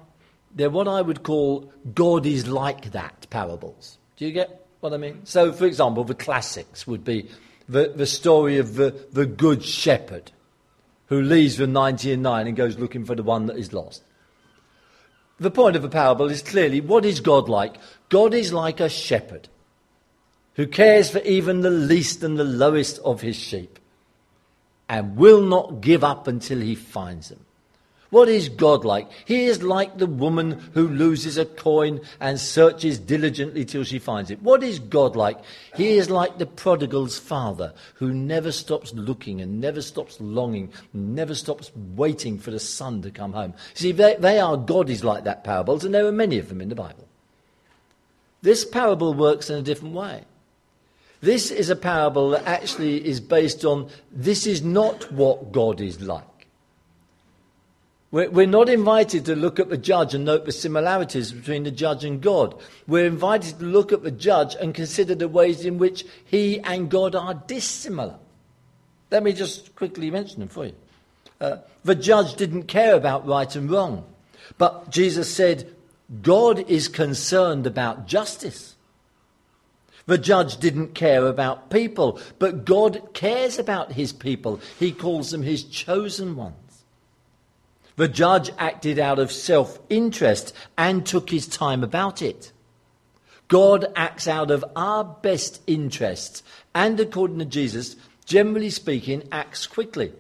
they're 0.55 0.71
what 0.71 0.87
I 0.89 1.01
would 1.01 1.23
call 1.23 1.73
God 1.95 2.27
is 2.27 2.47
like 2.47 2.93
that 2.93 3.27
parables. 3.31 3.99
Do 4.17 4.27
you 4.27 4.33
get 4.33 4.67
what 4.81 4.93
I 4.93 4.99
mean? 4.99 5.25
So, 5.25 5.53
for 5.53 5.65
example, 5.67 6.05
the 6.05 6.15
classics 6.15 6.87
would 6.87 7.05
be 7.05 7.31
the, 7.69 7.93
the 7.95 8.07
story 8.07 8.59
of 8.59 8.75
the, 8.75 8.95
the 9.13 9.27
good 9.27 9.65
shepherd 9.65 10.31
who 11.07 11.23
leaves 11.23 11.57
the 11.57 11.67
90 11.67 12.13
and 12.13 12.23
9 12.23 12.47
and 12.47 12.57
goes 12.57 12.79
looking 12.79 13.05
for 13.05 13.15
the 13.15 13.23
one 13.23 13.47
that 13.47 13.57
is 13.57 13.73
lost. 13.73 14.03
The 15.43 15.51
point 15.51 15.75
of 15.75 15.83
a 15.83 15.89
parable 15.89 16.31
is 16.31 16.41
clearly 16.41 16.81
what 16.81 17.05
is 17.05 17.19
God 17.19 17.49
like? 17.49 17.75
God 18.09 18.33
is 18.33 18.53
like 18.53 18.79
a 18.79 18.89
shepherd 18.89 19.49
who 20.55 20.69
cares 20.69 21.11
for 21.11 21.19
even 21.21 21.63
the 21.63 21.71
least 21.71 22.23
and 22.23 22.39
the 22.39 22.45
lowest 22.45 23.01
of 23.01 23.23
his 23.23 23.35
sheep 23.35 23.81
and 24.89 25.17
will 25.17 25.41
not 25.41 25.81
give 25.81 26.05
up 26.05 26.29
until 26.29 26.61
he 26.61 26.77
finds 26.77 27.31
them. 27.31 27.45
What 28.13 28.29
is 28.29 28.51
God 28.51 28.85
like? 28.85 29.11
He 29.25 29.47
is 29.47 29.63
like 29.63 29.97
the 29.97 30.07
woman 30.07 30.61
who 30.75 30.87
loses 30.87 31.39
a 31.39 31.47
coin 31.47 32.03
and 32.21 32.39
searches 32.39 32.99
diligently 32.99 33.65
till 33.65 33.85
she 33.85 33.99
finds 33.99 34.31
it. 34.31 34.43
What 34.43 34.63
is 34.63 34.81
God 34.81 35.17
like? 35.17 35.39
He 35.77 35.97
is 35.97 36.11
like 36.11 36.37
the 36.37 36.45
prodigal's 36.45 37.19
father 37.19 37.73
who 37.95 38.13
never 38.13 38.53
stops 38.53 38.93
looking 38.93 39.41
and 39.41 39.63
never 39.63 39.81
stops 39.81 40.21
longing, 40.21 40.71
never 40.93 41.35
stops 41.35 41.71
waiting 41.75 42.39
for 42.39 42.51
the 42.51 42.61
son 42.61 43.01
to 43.01 43.11
come 43.11 43.33
home. 43.33 43.55
See, 43.73 43.93
they, 43.93 44.17
they 44.17 44.39
are 44.39 44.59
God 44.59 44.91
is 44.91 45.03
like 45.03 45.25
that 45.25 45.43
parables, 45.43 45.83
and 45.83 45.95
there 45.95 46.05
are 46.05 46.13
many 46.13 46.39
of 46.39 46.51
them 46.51 46.61
in 46.61 46.69
the 46.69 46.75
Bible. 46.75 47.09
This 48.43 48.63
parable 48.63 49.15
works 49.15 49.49
in 49.49 49.57
a 49.57 49.63
different 49.63 49.95
way. 49.95 50.25
This 51.23 51.51
is 51.51 51.71
a 51.71 51.77
parable 51.77 52.29
that 52.31 52.45
actually 52.45 53.09
is 53.09 53.21
based 53.21 53.65
on 53.65 53.89
this 54.11 54.47
is 54.47 54.61
not 54.61 55.11
what 55.11 55.51
God 55.51 55.81
is 55.81 56.03
like. 56.03 56.25
We're, 58.13 58.47
not 58.47 58.69
invited 58.69 59.25
to 59.25 59.35
look 59.35 59.59
at 59.59 59.71
the 59.71 59.79
judge 59.79 60.13
and 60.13 60.27
note 60.27 60.45
the 60.45 60.53
similarities 60.53 61.33
between 61.33 61.63
the 61.63 61.71
judge 61.71 62.05
and 62.05 62.21
God. 62.21 62.55
We're 62.87 63.07
invited 63.07 63.59
to 63.59 63.65
look 63.65 63.91
at 63.91 64.03
the 64.03 64.11
judge 64.11 64.55
and 64.55 64.75
consider 64.75 65.15
the 65.15 65.29
ways 65.29 65.65
in 65.65 65.79
which 65.79 66.05
he 66.27 66.61
and 66.61 66.91
God 66.91 67.15
are 67.15 67.33
dissimilar. 67.33 68.19
Let 69.11 69.23
me 69.23 69.33
just 69.33 69.75
quickly 69.77 70.11
mention 70.11 70.41
them 70.41 70.51
for 70.51 70.67
you. 70.67 70.75
Uh, 71.41 71.57
the 71.85 71.95
judge 71.95 72.35
didn't 72.35 72.65
care 72.65 72.95
about 72.95 73.27
right 73.27 73.57
and 73.57 73.71
wrong, 73.71 74.05
but 74.59 74.91
Jesus 74.91 75.35
said, 75.35 75.75
God 76.21 76.69
is 76.69 76.89
concerned 76.89 77.67
about 77.67 78.07
justice. 78.07 78.77
The 80.05 80.19
judge 80.19 80.59
didn't 80.59 80.95
care 80.95 81.27
about 81.27 81.71
people, 81.71 82.21
but 82.39 82.67
God 82.67 83.15
cares 83.15 83.59
about 83.59 83.93
his 83.93 84.13
people. 84.13 84.61
He 84.79 84.93
calls 84.93 85.31
them 85.31 85.43
his 85.43 85.65
chosen 85.65 86.37
ones. 86.37 86.57
The 87.97 88.09
judge 88.09 88.51
acted 88.59 88.99
out 88.99 89.19
of 89.19 89.31
self 89.31 89.79
interest 89.89 90.55
and 90.79 91.05
took 91.05 91.31
his 91.31 91.47
time 91.47 91.85
about 91.85 92.23
it. 92.23 92.53
God 93.49 93.93
acts 93.95 94.27
out 94.27 94.51
of 94.51 94.65
our 94.75 95.05
best 95.05 95.61
interests 95.67 96.43
and, 96.75 96.99
according 96.99 97.39
to 97.41 97.45
Jesus, 97.45 97.97
generally 98.25 98.71
speaking, 98.71 99.29
acts 99.31 99.67
quickly. 99.67 100.13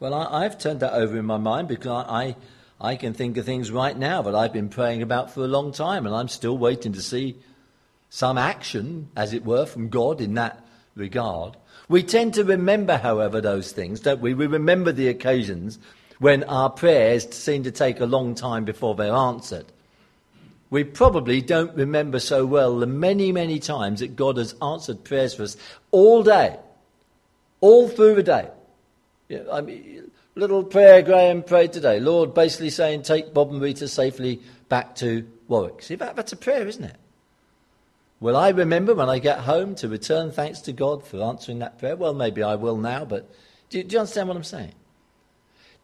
Well, 0.00 0.14
I, 0.14 0.42
have 0.42 0.58
turned 0.58 0.80
that 0.80 0.92
over 0.92 1.16
in 1.16 1.24
my 1.24 1.38
mind 1.38 1.66
because 1.66 2.04
I, 2.08 2.36
I 2.80 2.94
can 2.96 3.14
think 3.14 3.36
of 3.36 3.44
things 3.44 3.70
right 3.70 3.96
now 3.96 4.22
that 4.22 4.34
I've 4.34 4.52
been 4.52 4.68
praying 4.68 5.02
about 5.02 5.32
for 5.32 5.40
a 5.40 5.48
long 5.48 5.72
time, 5.72 6.06
and 6.06 6.14
I'm 6.14 6.28
still 6.28 6.56
waiting 6.56 6.92
to 6.92 7.02
see 7.02 7.36
some 8.10 8.38
action, 8.38 9.08
as 9.16 9.32
it 9.32 9.44
were, 9.44 9.66
from 9.66 9.88
God 9.88 10.20
in 10.20 10.34
that 10.34 10.64
regard. 10.94 11.56
We 11.88 12.02
tend 12.02 12.34
to 12.34 12.44
remember, 12.44 12.98
however, 12.98 13.40
those 13.40 13.72
things, 13.72 14.00
don't 14.00 14.20
we? 14.20 14.34
We 14.34 14.46
remember 14.46 14.92
the 14.92 15.08
occasions 15.08 15.78
when 16.18 16.44
our 16.44 16.70
prayers 16.70 17.32
seem 17.34 17.64
to 17.64 17.70
take 17.70 18.00
a 18.00 18.06
long 18.06 18.34
time 18.34 18.64
before 18.64 18.94
they're 18.94 19.12
answered. 19.12 19.66
We 20.70 20.84
probably 20.84 21.40
don't 21.40 21.74
remember 21.76 22.18
so 22.18 22.44
well 22.44 22.78
the 22.78 22.86
many, 22.86 23.32
many 23.32 23.58
times 23.58 24.00
that 24.00 24.16
God 24.16 24.36
has 24.36 24.54
answered 24.60 25.04
prayers 25.04 25.34
for 25.34 25.44
us 25.44 25.56
all 25.90 26.22
day, 26.22 26.58
all 27.60 27.88
through 27.88 28.16
the 28.16 28.22
day. 28.22 28.48
Yeah, 29.28 29.44
I 29.50 29.60
mean, 29.60 30.10
little 30.34 30.64
prayer 30.64 31.02
Graham 31.02 31.42
prayed 31.42 31.72
today. 31.72 32.00
Lord, 32.00 32.34
basically 32.34 32.70
saying, 32.70 33.02
take 33.02 33.32
Bob 33.32 33.50
and 33.50 33.62
Rita 33.62 33.88
safely 33.88 34.40
back 34.68 34.94
to 34.96 35.26
Warwick. 35.48 35.82
See, 35.82 35.94
that, 35.94 36.16
that's 36.16 36.32
a 36.32 36.36
prayer, 36.36 36.66
isn't 36.66 36.84
it? 36.84 36.96
Will 38.20 38.36
I 38.36 38.50
remember 38.50 38.94
when 38.94 39.08
I 39.08 39.20
get 39.20 39.40
home 39.40 39.74
to 39.76 39.88
return 39.88 40.32
thanks 40.32 40.60
to 40.62 40.72
God 40.72 41.06
for 41.06 41.22
answering 41.22 41.60
that 41.60 41.78
prayer? 41.78 41.96
Well, 41.96 42.14
maybe 42.14 42.42
I 42.42 42.56
will 42.56 42.76
now, 42.76 43.04
but 43.04 43.30
do, 43.70 43.82
do 43.82 43.94
you 43.94 44.00
understand 44.00 44.28
what 44.28 44.36
I'm 44.36 44.44
saying? 44.44 44.72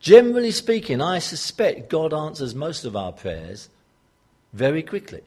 Generally 0.04 0.50
speaking, 0.50 1.00
I 1.00 1.18
suspect 1.18 1.88
God 1.88 2.12
answers 2.12 2.54
most 2.54 2.84
of 2.84 2.94
our 2.94 3.10
prayers 3.10 3.70
very 4.52 4.82
quickly 4.82 5.22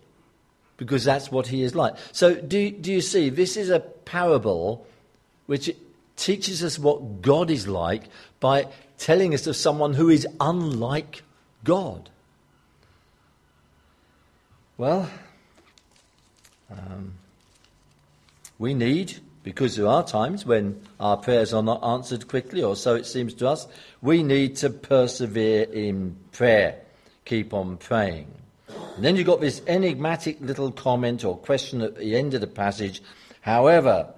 because 0.78 1.04
that's 1.04 1.32
what 1.32 1.48
He 1.48 1.64
is 1.64 1.74
like. 1.74 1.96
So, 2.12 2.36
do, 2.36 2.70
do 2.70 2.94
you 2.94 3.02
see? 3.02 3.30
This 3.30 3.58
is 3.58 3.72
a 3.72 3.80
parable 3.80 4.86
which 5.48 5.76
teaches 6.16 6.64
us 6.64 6.78
what 6.78 7.24
God 7.24 7.50
is 7.50 7.68
like 7.68 8.04
by 8.40 8.68
telling 9.00 9.34
us 9.34 9.48
of 9.48 9.56
someone 9.56 9.96
who 9.96 10.10
is 10.10 10.28
unlike 10.40 11.24
God. 11.64 12.12
Well, 14.78 15.10
um, 16.70 17.16
we 18.60 18.76
need 18.76 19.18
because 19.48 19.78
there 19.78 19.88
are 19.88 20.04
times 20.04 20.46
when 20.46 20.78
our 21.00 21.16
prayers 21.16 21.54
are 21.54 21.64
not 21.64 21.82
answered 21.82 22.28
quickly, 22.28 22.62
or 22.62 22.76
so 22.76 22.96
it 22.96 23.06
seems 23.06 23.34
to 23.34 23.48
us. 23.48 23.66
We 24.02 24.22
need 24.22 24.58
to 24.58 24.70
persevere 24.70 25.64
in 25.72 26.18
prayer. 26.34 26.82
Keep 27.24 27.54
on 27.54 27.78
praying. 27.78 28.28
And 28.68 29.06
then 29.06 29.16
you've 29.16 29.26
got 29.26 29.40
this 29.40 29.62
enigmatic 29.66 30.42
little 30.42 30.70
comment 30.70 31.24
or 31.24 31.38
question 31.38 31.82
at 31.82 31.96
the 31.96 32.18
end 32.18 32.34
of 32.34 32.42
the 32.42 32.48
passage. 32.48 33.02
However, 33.40 34.14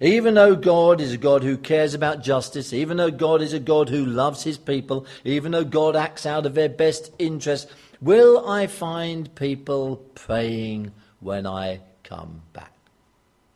even 0.00 0.34
though 0.34 0.54
God 0.54 1.00
is 1.00 1.14
a 1.14 1.16
God 1.16 1.42
who 1.42 1.56
cares 1.56 1.94
about 1.94 2.22
justice, 2.22 2.74
even 2.74 2.98
though 2.98 3.10
God 3.10 3.40
is 3.40 3.54
a 3.54 3.60
God 3.60 3.88
who 3.88 4.04
loves 4.04 4.42
his 4.42 4.58
people, 4.58 5.06
even 5.24 5.52
though 5.52 5.64
God 5.64 5.96
acts 5.96 6.26
out 6.26 6.44
of 6.44 6.52
their 6.52 6.68
best 6.68 7.10
interest, 7.18 7.72
will 8.02 8.46
I 8.46 8.66
find 8.66 9.34
people 9.34 9.96
praying 10.14 10.92
when 11.20 11.46
I 11.46 11.80
come 12.02 12.42
back? 12.52 12.74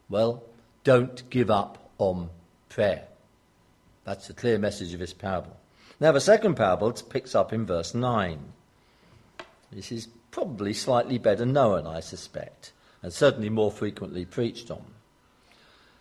Well, 0.08 0.47
don't 0.88 1.28
give 1.28 1.50
up 1.50 1.90
on 1.98 2.30
prayer. 2.70 3.04
That's 4.04 4.28
the 4.28 4.32
clear 4.32 4.56
message 4.56 4.94
of 4.94 5.00
this 5.00 5.12
parable. 5.12 5.54
Now, 6.00 6.12
the 6.12 6.20
second 6.20 6.54
parable 6.54 6.90
picks 6.92 7.34
up 7.34 7.52
in 7.52 7.66
verse 7.66 7.94
9. 7.94 8.38
This 9.70 9.92
is 9.92 10.08
probably 10.30 10.72
slightly 10.72 11.18
better 11.18 11.44
known, 11.44 11.86
I 11.86 12.00
suspect, 12.00 12.72
and 13.02 13.12
certainly 13.12 13.50
more 13.50 13.70
frequently 13.70 14.24
preached 14.24 14.70
on. 14.70 14.82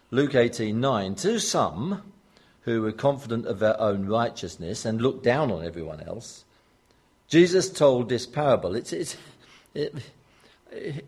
Luke 0.09 0.31
18:9 0.31 1.17
To 1.17 1.37
some 1.37 2.13
who 2.61 2.81
were 2.81 2.93
confident 2.93 3.45
of 3.45 3.59
their 3.59 3.77
own 3.81 4.05
righteousness 4.05 4.85
and 4.85 5.01
looked 5.01 5.25
down 5.25 5.51
on 5.51 5.65
everyone 5.65 5.99
else, 5.99 6.45
Jesus 7.27 7.69
told 7.69 8.07
this 8.07 8.25
parable. 8.25 8.73
It's, 8.73 8.93
it's, 8.93 9.17
it, 9.73 9.95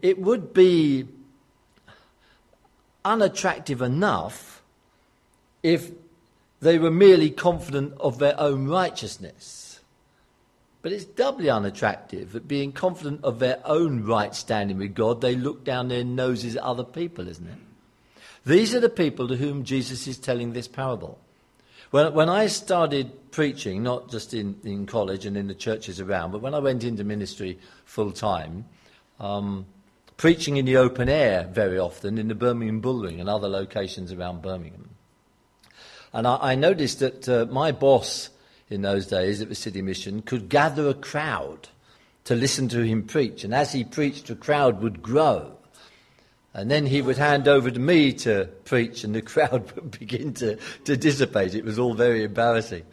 it 0.02 0.20
would 0.20 0.54
be 0.54 1.08
unattractive 3.04 3.82
enough 3.82 4.62
if 5.64 5.92
they 6.62 6.78
were 6.78 6.92
merely 6.92 7.30
confident 7.30 7.94
of 8.00 8.20
their 8.20 8.40
own 8.40 8.68
righteousness. 8.68 9.80
But 10.82 10.92
it's 10.94 11.06
doubly 11.06 11.50
unattractive 11.50 12.32
that 12.32 12.48
being 12.48 12.72
confident 12.72 13.24
of 13.24 13.40
their 13.40 13.60
own 13.66 14.06
right 14.06 14.34
standing 14.34 14.78
with 14.78 14.96
God, 14.96 15.22
they 15.22 15.36
look 15.36 15.64
down 15.64 15.90
their 15.90 16.04
noses 16.04 16.56
at 16.56 16.64
other 16.64 16.86
people, 16.86 17.28
isn't 17.28 17.48
it? 17.48 17.58
These 18.46 18.74
are 18.74 18.80
the 18.80 18.90
people 18.90 19.28
to 19.28 19.36
whom 19.36 19.64
Jesus 19.64 20.08
is 20.08 20.18
telling 20.18 20.54
this 20.54 20.68
parable. 20.68 21.20
When, 21.92 22.14
when 22.14 22.30
I 22.30 22.48
started 22.48 23.32
preaching, 23.32 23.84
not 23.84 24.10
just 24.10 24.34
in, 24.34 24.56
in 24.64 24.86
college 24.86 25.26
and 25.26 25.36
in 25.36 25.48
the 25.48 25.54
churches 25.54 26.00
around, 26.00 26.32
but 26.32 26.42
when 26.42 26.54
I 26.54 26.60
went 26.60 26.84
into 26.84 27.04
ministry 27.04 27.60
full 27.86 28.12
time, 28.12 28.66
um, 29.20 29.66
preaching 30.20 30.58
in 30.58 30.66
the 30.66 30.76
open 30.76 31.08
air 31.08 31.48
very 31.50 31.80
often 31.80 32.18
in 32.18 32.28
the 32.28 32.36
Birmingham 32.36 32.82
Bullring 32.82 33.22
and 33.22 33.30
other 33.30 33.48
locations 33.48 34.12
around 34.12 34.42
Birmingham. 34.42 34.90
And 36.12 36.28
I, 36.28 36.38
I 36.42 36.56
noticed 36.56 37.00
that 37.00 37.30
uh, 37.30 37.46
my 37.50 37.72
boss 37.72 38.30
in 38.70 38.82
those 38.82 39.08
days 39.08 39.42
at 39.42 39.48
the 39.48 39.56
City 39.56 39.82
Mission 39.82 40.22
could 40.22 40.50
gather 40.50 40.90
a 40.90 40.94
crowd 40.94 41.70
to 42.26 42.36
listen 42.36 42.68
to 42.68 42.82
him 42.82 43.04
preach. 43.04 43.46
And 43.46 43.54
as 43.56 43.72
he 43.72 43.86
preached, 43.86 44.28
the 44.28 44.36
crowd 44.36 44.82
would 44.82 45.02
grow. 45.02 45.54
And 46.54 46.70
then 46.70 46.86
he 46.86 47.02
would 47.02 47.18
hand 47.18 47.48
over 47.48 47.72
to 47.72 47.80
me 47.80 48.12
to 48.14 48.50
preach, 48.66 49.06
and 49.06 49.16
the 49.16 49.22
crowd 49.34 49.72
would 49.72 49.98
begin 49.98 50.34
to, 50.36 50.58
to 50.84 50.98
dissipate. 50.98 51.56
It 51.56 51.64
was 51.64 51.80
all 51.80 51.94
very 51.94 52.26
embarrassing. 52.26 52.84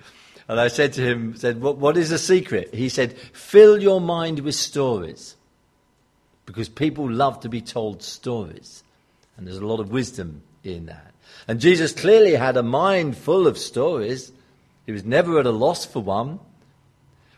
And 0.46 0.60
I 0.60 0.68
said 0.68 0.92
to 0.92 1.00
him, 1.00 1.36
said, 1.36 1.60
what, 1.60 1.78
what 1.78 1.96
is 1.96 2.10
the 2.10 2.18
secret? 2.18 2.72
He 2.72 2.88
said, 2.88 3.18
fill 3.18 3.82
your 3.82 4.00
mind 4.00 4.40
with 4.40 4.54
stories. 4.54 5.35
Because 6.46 6.68
people 6.68 7.10
love 7.10 7.40
to 7.40 7.48
be 7.48 7.60
told 7.60 8.02
stories. 8.02 8.82
And 9.36 9.46
there's 9.46 9.58
a 9.58 9.66
lot 9.66 9.80
of 9.80 9.90
wisdom 9.90 10.42
in 10.64 10.86
that. 10.86 11.12
And 11.48 11.60
Jesus 11.60 11.92
clearly 11.92 12.34
had 12.34 12.56
a 12.56 12.62
mind 12.62 13.16
full 13.16 13.46
of 13.46 13.58
stories. 13.58 14.32
He 14.86 14.92
was 14.92 15.04
never 15.04 15.38
at 15.38 15.46
a 15.46 15.50
loss 15.50 15.84
for 15.84 16.00
one. 16.00 16.40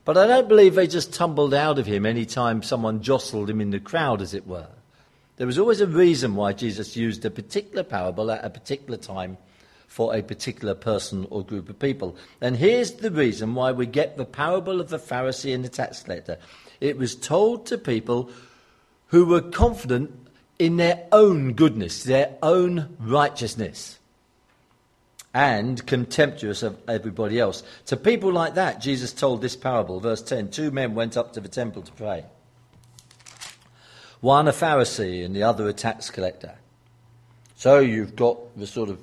But 0.05 0.17
I 0.17 0.27
don't 0.27 0.49
believe 0.49 0.75
they 0.75 0.87
just 0.87 1.13
tumbled 1.13 1.53
out 1.53 1.79
of 1.79 1.87
him 1.87 2.07
any 2.07 2.25
time 2.25 2.63
someone 2.63 3.03
jostled 3.03 3.51
him 3.51 3.61
in 3.61 3.71
the 3.71 3.81
crowd, 3.81 4.23
as 4.23 4.33
it 4.33 4.47
were. 4.47 4.69
There 5.37 5.47
was 5.47 5.59
always 5.59 5.81
a 5.81 5.87
reason 5.87 6.35
why 6.35 6.53
Jesus 6.53 6.97
used 6.97 7.25
a 7.25 7.31
particular 7.31 7.83
parable 7.83 8.31
at 8.31 8.45
a 8.45 8.51
particular 8.51 8.97
time 8.97 9.37
for 9.87 10.15
a 10.15 10.23
particular 10.23 10.75
person 10.75 11.27
or 11.31 11.45
group 11.45 11.69
of 11.69 11.79
people. 11.79 12.17
And 12.41 12.57
here's 12.57 12.93
the 12.93 13.11
reason 13.11 13.55
why 13.55 13.73
we 13.73 13.87
get 13.87 14.17
the 14.17 14.25
parable 14.25 14.81
of 14.81 14.89
the 14.89 14.99
Pharisee 14.99 15.55
and 15.55 15.65
the 15.65 15.69
tax 15.69 16.03
collector. 16.03 16.39
It 16.81 16.97
was 16.97 17.15
told 17.15 17.67
to 17.67 17.79
people 17.79 18.31
who 19.09 19.27
were 19.27 19.41
confident 19.41 20.11
in 20.59 20.77
their 20.77 21.07
own 21.13 21.53
goodness, 21.53 22.05
their 22.05 22.37
own 22.43 22.97
righteousness, 22.99 23.99
and 25.35 25.87
contemptuous 25.87 26.63
of 26.63 26.77
everybody 26.89 27.39
else. 27.39 27.63
To 27.87 27.97
people 27.97 28.33
like 28.33 28.55
that, 28.55 28.81
Jesus 28.81 29.13
told 29.13 29.41
this 29.41 29.57
parable, 29.57 30.01
verse 30.01 30.23
10 30.23 30.51
Two 30.51 30.71
men 30.71 30.95
went 30.95 31.17
up 31.17 31.33
to 31.35 31.41
the 31.41 31.49
temple 31.49 31.83
to 31.83 31.93
pray 31.93 32.25
one 34.21 34.49
a 34.49 34.53
Pharisee 34.53 35.25
and 35.25 35.35
the 35.35 35.43
other 35.43 35.69
a 35.69 35.73
tax 35.73 36.11
collector. 36.11 36.55
So 37.57 37.79
you've 37.79 38.17
got 38.17 38.57
the 38.57 38.67
sort 38.67 38.89
of 38.89 39.01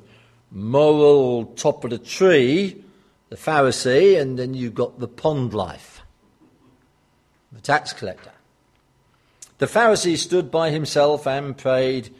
moral 0.51 1.45
top 1.45 1.83
of 1.83 1.91
the 1.91 1.97
tree, 1.97 2.83
the 3.29 3.35
Pharisee, 3.35 4.19
and 4.19 4.37
then 4.37 4.53
you've 4.53 4.75
got 4.75 4.99
the 4.99 5.07
pond 5.07 5.53
life, 5.53 6.01
the 7.51 7.61
tax 7.61 7.93
collector. 7.93 8.31
The 9.57 9.67
Pharisee 9.67 10.17
stood 10.17 10.51
by 10.51 10.69
himself 10.69 11.25
and 11.25 11.57
prayed, 11.57 12.13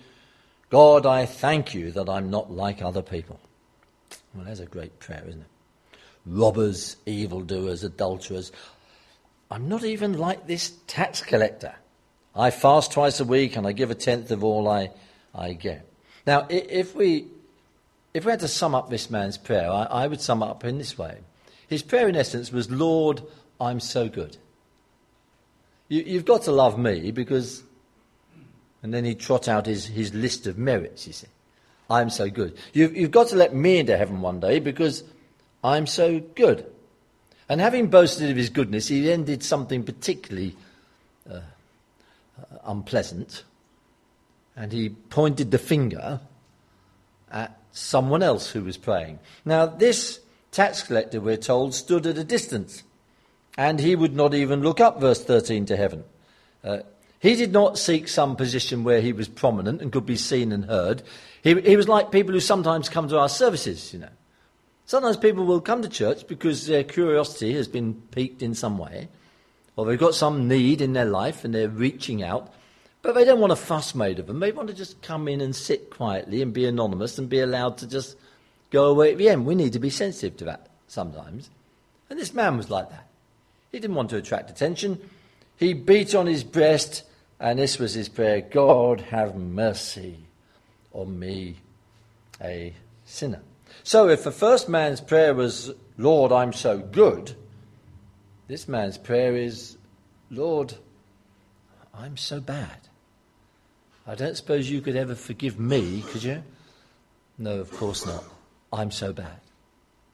God, 0.69 1.06
I 1.06 1.26
thank 1.26 1.74
you 1.74 1.91
that 1.91 2.10
I'm 2.10 2.30
not 2.30 2.52
like 2.52 2.82
other 2.82 3.02
people. 3.02 3.39
Well, 4.34 4.45
that's 4.45 4.60
a 4.60 4.65
great 4.65 5.00
prayer, 5.00 5.24
isn't 5.28 5.41
it? 5.41 5.48
Robbers, 6.26 6.95
evildoers, 7.06 7.84
adulterers. 7.84 8.52
I'm 9.52 9.67
not 9.69 9.84
even 9.84 10.17
like 10.17 10.48
this 10.48 10.74
tax 10.88 11.21
collector. 11.21 11.76
I 12.36 12.52
fast 12.52 12.93
twice 12.93 13.19
a 13.19 13.26
week 13.26 13.56
and 13.56 13.67
I 13.67 13.74
give 13.74 13.91
a 13.91 13.95
tenth 13.95 14.32
of 14.32 14.43
all 14.43 14.67
I, 14.67 14.91
I 15.34 15.54
get. 15.54 15.88
Now, 16.26 16.48
if 16.50 16.95
we, 16.95 17.28
if 18.13 18.26
we 18.26 18.32
had 18.32 18.39
to 18.39 18.48
sum 18.48 18.74
up 18.74 18.89
this 18.89 19.10
man's 19.10 19.38
prayer, 19.38 19.69
I, 19.69 19.84
I 19.84 20.08
would 20.08 20.21
sum 20.21 20.41
up 20.41 20.63
in 20.63 20.78
this 20.78 20.98
way. 20.98 21.19
His 21.67 21.84
prayer, 21.84 22.08
in 22.08 22.15
essence, 22.15 22.52
was, 22.52 22.69
Lord, 22.71 23.21
I'm 23.60 23.80
so 23.80 24.10
good. 24.10 24.38
You, 25.88 26.02
you've 26.04 26.26
got 26.26 26.43
to 26.43 26.52
love 26.52 26.78
me 26.78 27.12
because. 27.12 27.63
And 28.84 28.93
then 28.93 29.04
he 29.04 29.15
trot 29.15 29.48
out 29.48 29.65
his, 29.65 29.88
his 29.88 30.13
list 30.13 30.45
of 30.45 30.60
merits, 30.60 31.08
you 31.08 31.13
see. 31.13 31.28
I'm 31.89 32.10
so 32.12 32.30
good. 32.30 32.56
You've, 32.74 32.95
you've 32.95 33.12
got 33.12 33.30
to 33.30 33.36
let 33.36 33.54
me 33.54 33.80
into 33.80 33.98
heaven 33.98 34.21
one 34.21 34.39
day 34.39 34.60
because 34.60 35.04
I'm 35.63 35.88
so 35.88 36.19
good. 36.19 36.65
And 37.50 37.62
having 37.62 37.88
boasted 37.88 38.30
of 38.30 38.38
his 38.38 38.50
goodness, 38.50 38.88
he 38.88 39.02
then 39.02 39.24
did 39.24 39.43
something 39.43 39.84
particularly 39.84 40.56
uh, 41.30 41.36
uh, 41.36 41.41
unpleasant, 42.65 43.43
and 44.56 44.71
he 44.71 44.89
pointed 44.89 45.52
the 45.52 45.60
finger 45.60 46.19
at 47.32 47.60
someone 47.71 48.24
else 48.24 48.50
who 48.50 48.63
was 48.63 48.78
praying. 48.78 49.19
Now, 49.43 49.65
this 49.65 50.19
tax 50.52 50.82
collector, 50.82 51.21
we're 51.21 51.38
told, 51.38 51.76
stood 51.76 52.08
at 52.08 52.17
a 52.17 52.24
distance, 52.24 52.84
and 53.58 53.80
he 53.80 53.96
would 53.96 54.15
not 54.15 54.34
even 54.34 54.62
look 54.62 54.80
up, 54.80 55.00
verse 55.00 55.24
13, 55.24 55.65
to 55.68 55.78
heaven. 55.78 56.04
Uh, 56.63 56.80
he 57.20 57.36
did 57.36 57.52
not 57.52 57.78
seek 57.78 58.08
some 58.08 58.36
position 58.36 58.84
where 58.84 59.02
he 59.02 59.13
was 59.13 59.28
prominent 59.28 59.82
and 59.82 59.91
could 59.91 60.06
be 60.06 60.18
seen 60.18 60.52
and 60.52 60.65
heard. 60.65 61.02
He, 61.44 61.60
he 61.62 61.78
was 61.78 61.88
like 61.88 62.12
people 62.12 62.34
who 62.34 62.39
sometimes 62.39 62.89
come 62.89 63.08
to 63.10 63.18
our 63.18 63.30
services, 63.30 63.94
you 63.94 64.00
know. 64.00 64.10
Sometimes 64.86 65.18
people 65.18 65.46
will 65.46 65.62
come 65.62 65.82
to 65.82 65.89
church 65.89 66.28
because 66.28 66.68
their 66.68 66.84
curiosity 66.84 67.54
has 67.54 67.68
been 67.68 67.96
piqued 68.12 68.44
in 68.44 68.54
some 68.54 68.78
way 68.78 69.08
or 69.76 69.86
they've 69.86 70.00
got 70.00 70.15
some 70.15 70.48
need 70.48 70.82
in 70.82 70.94
their 70.94 71.06
life 71.06 71.44
and 71.44 71.54
they're 71.54 71.70
reaching 71.70 72.24
out, 72.24 72.54
but 73.02 73.15
they 73.15 73.26
don't 73.26 73.39
want 73.39 73.54
a 73.54 73.58
fuss 73.58 73.96
made 73.96 74.20
of 74.20 74.28
them. 74.28 74.39
They 74.39 74.52
want 74.52 74.70
to 74.70 74.76
just 74.76 75.02
come 75.02 75.28
in 75.28 75.41
and 75.41 75.56
sit 75.56 75.89
quietly 75.89 76.41
and 76.41 76.54
be 76.54 76.65
anonymous 76.65 77.18
and 77.18 77.30
be 77.30 77.39
allowed 77.39 77.78
to 77.80 77.88
just 77.88 78.15
go 78.72 78.86
away 78.86 79.12
at 79.12 79.18
the 79.18 79.30
end. 79.30 79.46
We 79.46 79.56
need 79.56 79.74
to 79.74 79.80
be 79.80 79.89
sensitive 79.89 80.38
to 80.38 80.46
that 80.46 80.70
sometimes. 80.88 81.50
And 82.10 82.20
this 82.20 82.34
man 82.34 82.58
was 82.58 82.70
like 82.70 82.89
that. 82.89 83.05
He 83.76 83.82
didn't 83.82 83.98
want 83.98 84.12
to 84.12 84.16
attract 84.16 84.50
attention. 84.50 85.02
He 85.58 85.74
beat 85.74 86.16
on 86.16 86.28
his 86.28 86.46
breast, 86.46 87.04
and 87.42 87.60
this 87.60 87.78
was 87.78 87.94
his 87.94 88.08
prayer 88.08 88.40
God, 88.40 89.02
have 89.02 89.36
mercy 89.36 90.16
on 90.94 91.20
me, 91.20 91.58
a 92.42 92.74
sinner. 93.04 93.42
So 93.84 94.08
if 94.08 94.24
the 94.24 94.32
first 94.32 94.70
man's 94.70 95.02
prayer 95.02 95.34
was, 95.34 95.74
Lord, 95.98 96.32
I'm 96.32 96.54
so 96.54 96.78
good, 96.78 97.36
this 98.48 98.70
man's 98.70 98.98
prayer 98.98 99.36
is, 99.36 99.76
Lord, 100.32 100.74
I'm 101.94 102.16
so 102.16 102.40
bad. 102.40 102.80
I 104.08 104.16
don't 104.16 104.38
suppose 104.38 104.70
you 104.70 104.80
could 104.80 104.96
ever 104.96 105.16
forgive 105.16 105.60
me, 105.60 106.02
could 106.02 106.24
you? 106.24 106.44
No, 107.38 107.60
of 107.60 107.72
course 107.74 108.06
not. 108.06 108.24
I'm 108.72 108.92
so 108.92 109.12
bad. 109.12 109.42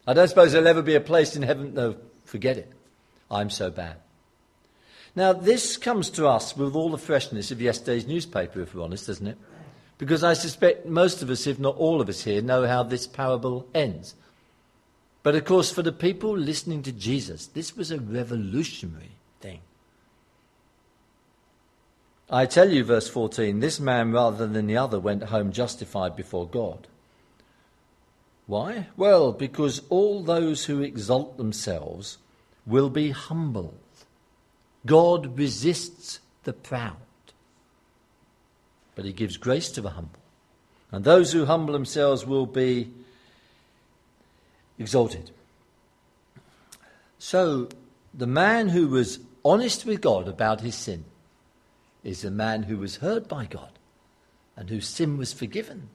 I 0.07 0.13
don't 0.13 0.29
suppose 0.29 0.51
there'll 0.51 0.67
ever 0.67 0.81
be 0.81 0.95
a 0.95 0.99
place 0.99 1.35
in 1.35 1.43
heaven. 1.43 1.75
No, 1.75 1.95
forget 2.25 2.57
it. 2.57 2.73
I'm 3.31 3.49
so 3.49 3.71
bad. 3.71 3.95
Now, 5.15 5.33
this 5.33 5.77
comes 5.77 6.09
to 6.11 6.27
us 6.27 6.55
with 6.55 6.75
all 6.75 6.89
the 6.89 6.97
freshness 6.97 7.51
of 7.51 7.61
yesterday's 7.61 8.07
newspaper, 8.07 8.61
if 8.61 8.75
we're 8.75 8.83
honest, 8.83 9.07
doesn't 9.07 9.27
it? 9.27 9.37
Because 9.97 10.23
I 10.23 10.33
suspect 10.33 10.85
most 10.85 11.21
of 11.21 11.29
us, 11.29 11.47
if 11.47 11.59
not 11.59 11.77
all 11.77 12.01
of 12.01 12.09
us 12.09 12.23
here, 12.23 12.41
know 12.41 12.65
how 12.65 12.83
this 12.83 13.07
parable 13.07 13.67
ends. 13.73 14.15
But 15.23 15.35
of 15.35 15.45
course, 15.45 15.71
for 15.71 15.81
the 15.81 15.91
people 15.91 16.35
listening 16.37 16.81
to 16.83 16.91
Jesus, 16.91 17.47
this 17.47 17.75
was 17.75 17.91
a 17.91 17.99
revolutionary 17.99 19.11
thing. 19.39 19.59
I 22.29 22.45
tell 22.45 22.69
you, 22.69 22.83
verse 22.83 23.09
14, 23.09 23.59
this 23.59 23.79
man 23.79 24.11
rather 24.11 24.47
than 24.47 24.65
the 24.65 24.77
other 24.77 24.99
went 24.99 25.23
home 25.23 25.51
justified 25.51 26.15
before 26.15 26.47
God. 26.47 26.87
Why? 28.47 28.87
Well, 28.97 29.33
because 29.33 29.81
all 29.89 30.23
those 30.23 30.65
who 30.65 30.81
exalt 30.81 31.37
themselves 31.37 32.17
will 32.65 32.89
be 32.89 33.11
humbled. 33.11 33.77
God 34.85 35.37
resists 35.37 36.19
the 36.43 36.53
proud, 36.53 36.95
but 38.95 39.05
he 39.05 39.13
gives 39.13 39.37
grace 39.37 39.69
to 39.71 39.81
the 39.81 39.91
humble. 39.91 40.19
And 40.91 41.03
those 41.03 41.31
who 41.31 41.45
humble 41.45 41.73
themselves 41.73 42.25
will 42.25 42.45
be 42.45 42.91
exalted. 44.77 45.31
So, 47.19 47.69
the 48.13 48.27
man 48.27 48.69
who 48.69 48.87
was 48.87 49.19
honest 49.45 49.85
with 49.85 50.01
God 50.01 50.27
about 50.27 50.61
his 50.61 50.75
sin 50.75 51.05
is 52.03 52.25
a 52.25 52.31
man 52.31 52.63
who 52.63 52.77
was 52.77 52.97
heard 52.97 53.27
by 53.27 53.45
God 53.45 53.69
and 54.57 54.69
whose 54.69 54.87
sin 54.87 55.17
was 55.17 55.31
forgiven. 55.31 55.89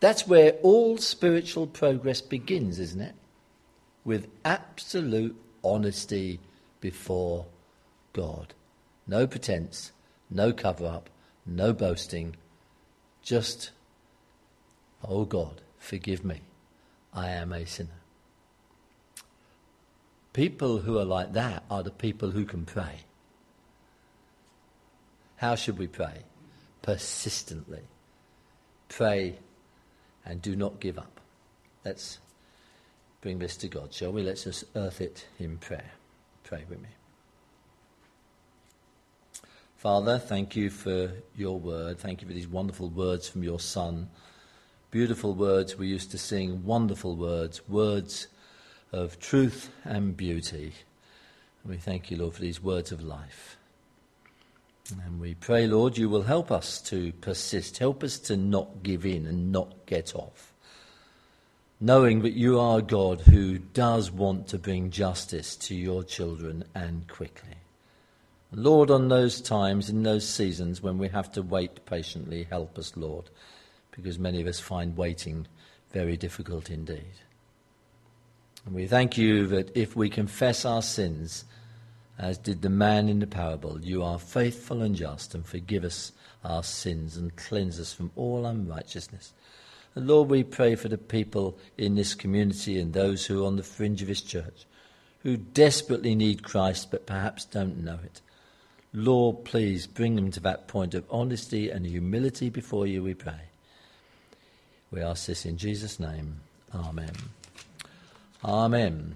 That's 0.00 0.26
where 0.26 0.52
all 0.62 0.98
spiritual 0.98 1.66
progress 1.66 2.20
begins, 2.20 2.78
isn't 2.78 3.00
it? 3.00 3.14
With 4.04 4.28
absolute 4.44 5.36
honesty 5.64 6.40
before 6.80 7.46
God. 8.12 8.54
No 9.06 9.26
pretense, 9.26 9.92
no 10.30 10.52
cover 10.52 10.86
up, 10.86 11.10
no 11.46 11.72
boasting, 11.72 12.36
just, 13.22 13.70
oh 15.06 15.24
God, 15.24 15.60
forgive 15.78 16.24
me. 16.24 16.40
I 17.14 17.30
am 17.30 17.52
a 17.52 17.66
sinner. 17.66 17.90
People 20.32 20.78
who 20.78 20.98
are 20.98 21.04
like 21.04 21.34
that 21.34 21.62
are 21.70 21.82
the 21.82 21.90
people 21.90 22.30
who 22.30 22.44
can 22.44 22.64
pray. 22.64 23.04
How 25.36 25.56
should 25.56 25.78
we 25.78 25.86
pray? 25.86 26.22
Persistently. 26.80 27.82
Pray 28.88 29.38
and 30.24 30.40
do 30.40 30.56
not 30.56 30.80
give 30.80 30.98
up. 30.98 31.20
Let's 31.84 32.18
bring 33.22 33.38
this 33.38 33.56
to 33.56 33.68
God, 33.68 33.94
shall 33.94 34.12
we? 34.12 34.22
Let's 34.22 34.44
just 34.44 34.64
earth 34.76 35.00
it 35.00 35.26
in 35.38 35.56
prayer. 35.56 35.92
Pray 36.44 36.64
with 36.68 36.82
me. 36.82 36.88
Father, 39.76 40.18
thank 40.18 40.54
you 40.54 40.68
for 40.68 41.12
your 41.34 41.58
word. 41.58 41.98
Thank 41.98 42.20
you 42.20 42.28
for 42.28 42.34
these 42.34 42.46
wonderful 42.46 42.90
words 42.90 43.28
from 43.28 43.42
your 43.42 43.58
Son. 43.58 44.10
Beautiful 44.90 45.34
words 45.34 45.78
we 45.78 45.86
used 45.86 46.10
to 46.10 46.18
sing, 46.18 46.64
wonderful 46.64 47.16
words, 47.16 47.66
words 47.68 48.26
of 48.92 49.18
truth 49.18 49.70
and 49.84 50.16
beauty. 50.16 50.74
And 51.62 51.72
we 51.72 51.78
thank 51.78 52.10
you, 52.10 52.18
Lord, 52.18 52.34
for 52.34 52.42
these 52.42 52.62
words 52.62 52.92
of 52.92 53.02
life. 53.02 53.56
And 55.04 55.20
we 55.20 55.34
pray, 55.34 55.66
Lord, 55.66 55.96
you 55.96 56.08
will 56.08 56.22
help 56.22 56.50
us 56.50 56.80
to 56.82 57.12
persist. 57.14 57.78
Help 57.78 58.02
us 58.02 58.18
to 58.18 58.36
not 58.36 58.82
give 58.82 59.06
in 59.06 59.26
and 59.26 59.52
not 59.52 59.86
get 59.86 60.14
off. 60.14 60.51
Knowing 61.84 62.22
that 62.22 62.34
you 62.34 62.60
are 62.60 62.80
God 62.80 63.20
who 63.22 63.58
does 63.58 64.08
want 64.08 64.46
to 64.46 64.56
bring 64.56 64.88
justice 64.88 65.56
to 65.56 65.74
your 65.74 66.04
children 66.04 66.62
and 66.76 67.08
quickly. 67.08 67.56
Lord, 68.52 68.88
on 68.88 69.08
those 69.08 69.40
times, 69.40 69.90
in 69.90 70.04
those 70.04 70.28
seasons 70.28 70.80
when 70.80 70.96
we 70.96 71.08
have 71.08 71.32
to 71.32 71.42
wait 71.42 71.84
patiently, 71.84 72.44
help 72.44 72.78
us, 72.78 72.96
Lord, 72.96 73.30
because 73.90 74.16
many 74.16 74.40
of 74.40 74.46
us 74.46 74.60
find 74.60 74.96
waiting 74.96 75.48
very 75.90 76.16
difficult 76.16 76.70
indeed. 76.70 77.18
And 78.64 78.76
we 78.76 78.86
thank 78.86 79.18
you 79.18 79.48
that 79.48 79.76
if 79.76 79.96
we 79.96 80.08
confess 80.08 80.64
our 80.64 80.82
sins, 80.82 81.44
as 82.16 82.38
did 82.38 82.62
the 82.62 82.70
man 82.70 83.08
in 83.08 83.18
the 83.18 83.26
parable, 83.26 83.80
you 83.80 84.04
are 84.04 84.20
faithful 84.20 84.82
and 84.82 84.94
just 84.94 85.34
and 85.34 85.44
forgive 85.44 85.82
us 85.82 86.12
our 86.44 86.62
sins 86.62 87.16
and 87.16 87.34
cleanse 87.34 87.80
us 87.80 87.92
from 87.92 88.12
all 88.14 88.46
unrighteousness. 88.46 89.32
And 89.94 90.06
Lord, 90.06 90.30
we 90.30 90.42
pray 90.42 90.74
for 90.74 90.88
the 90.88 90.98
people 90.98 91.58
in 91.76 91.94
this 91.94 92.14
community 92.14 92.78
and 92.78 92.92
those 92.92 93.26
who 93.26 93.44
are 93.44 93.46
on 93.46 93.56
the 93.56 93.62
fringe 93.62 94.02
of 94.02 94.08
His 94.08 94.22
church, 94.22 94.64
who 95.22 95.36
desperately 95.36 96.14
need 96.14 96.42
Christ 96.42 96.90
but 96.90 97.06
perhaps 97.06 97.44
don't 97.44 97.84
know 97.84 97.98
it. 98.02 98.20
Lord, 98.94 99.44
please 99.44 99.86
bring 99.86 100.16
them 100.16 100.30
to 100.32 100.40
that 100.40 100.68
point 100.68 100.94
of 100.94 101.04
honesty 101.10 101.70
and 101.70 101.86
humility 101.86 102.50
before 102.50 102.86
you, 102.86 103.02
we 103.02 103.14
pray. 103.14 103.40
We 104.90 105.00
ask 105.00 105.26
this 105.26 105.46
in 105.46 105.56
Jesus' 105.56 105.98
name. 105.98 106.40
Amen. 106.74 107.12
Amen. 108.44 109.14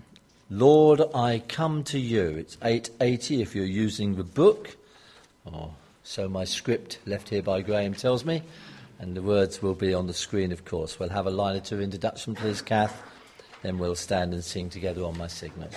Lord, 0.49 1.03
I 1.15 1.43
come 1.47 1.85
to 1.85 1.99
you. 1.99 2.37
It's 2.37 2.57
880 2.63 3.43
if 3.43 3.55
you're 3.55 3.65
using 3.65 4.15
the 4.15 4.25
book, 4.25 4.77
or 5.45 5.75
so 6.05 6.29
my 6.29 6.45
script 6.45 6.99
left 7.05 7.29
here 7.29 7.43
by 7.43 7.61
Graham 7.63 7.95
tells 7.95 8.25
me, 8.25 8.43
and 8.99 9.17
the 9.17 9.23
words 9.23 9.63
will 9.63 9.75
be 9.75 9.93
on 9.93 10.07
the 10.07 10.15
screen, 10.15 10.53
of 10.53 10.65
course. 10.65 10.99
We'll 10.99 11.11
have 11.11 11.27
a 11.27 11.31
line 11.31 11.57
or 11.57 11.61
two 11.61 11.81
introduction, 11.81 12.35
please, 12.35 12.63
Kath, 12.63 13.03
then 13.63 13.79
we'll 13.79 13.95
stand 13.95 14.33
and 14.33 14.45
sing 14.45 14.71
together 14.71 15.05
on 15.05 15.19
my 15.19 15.27
signal. 15.27 15.69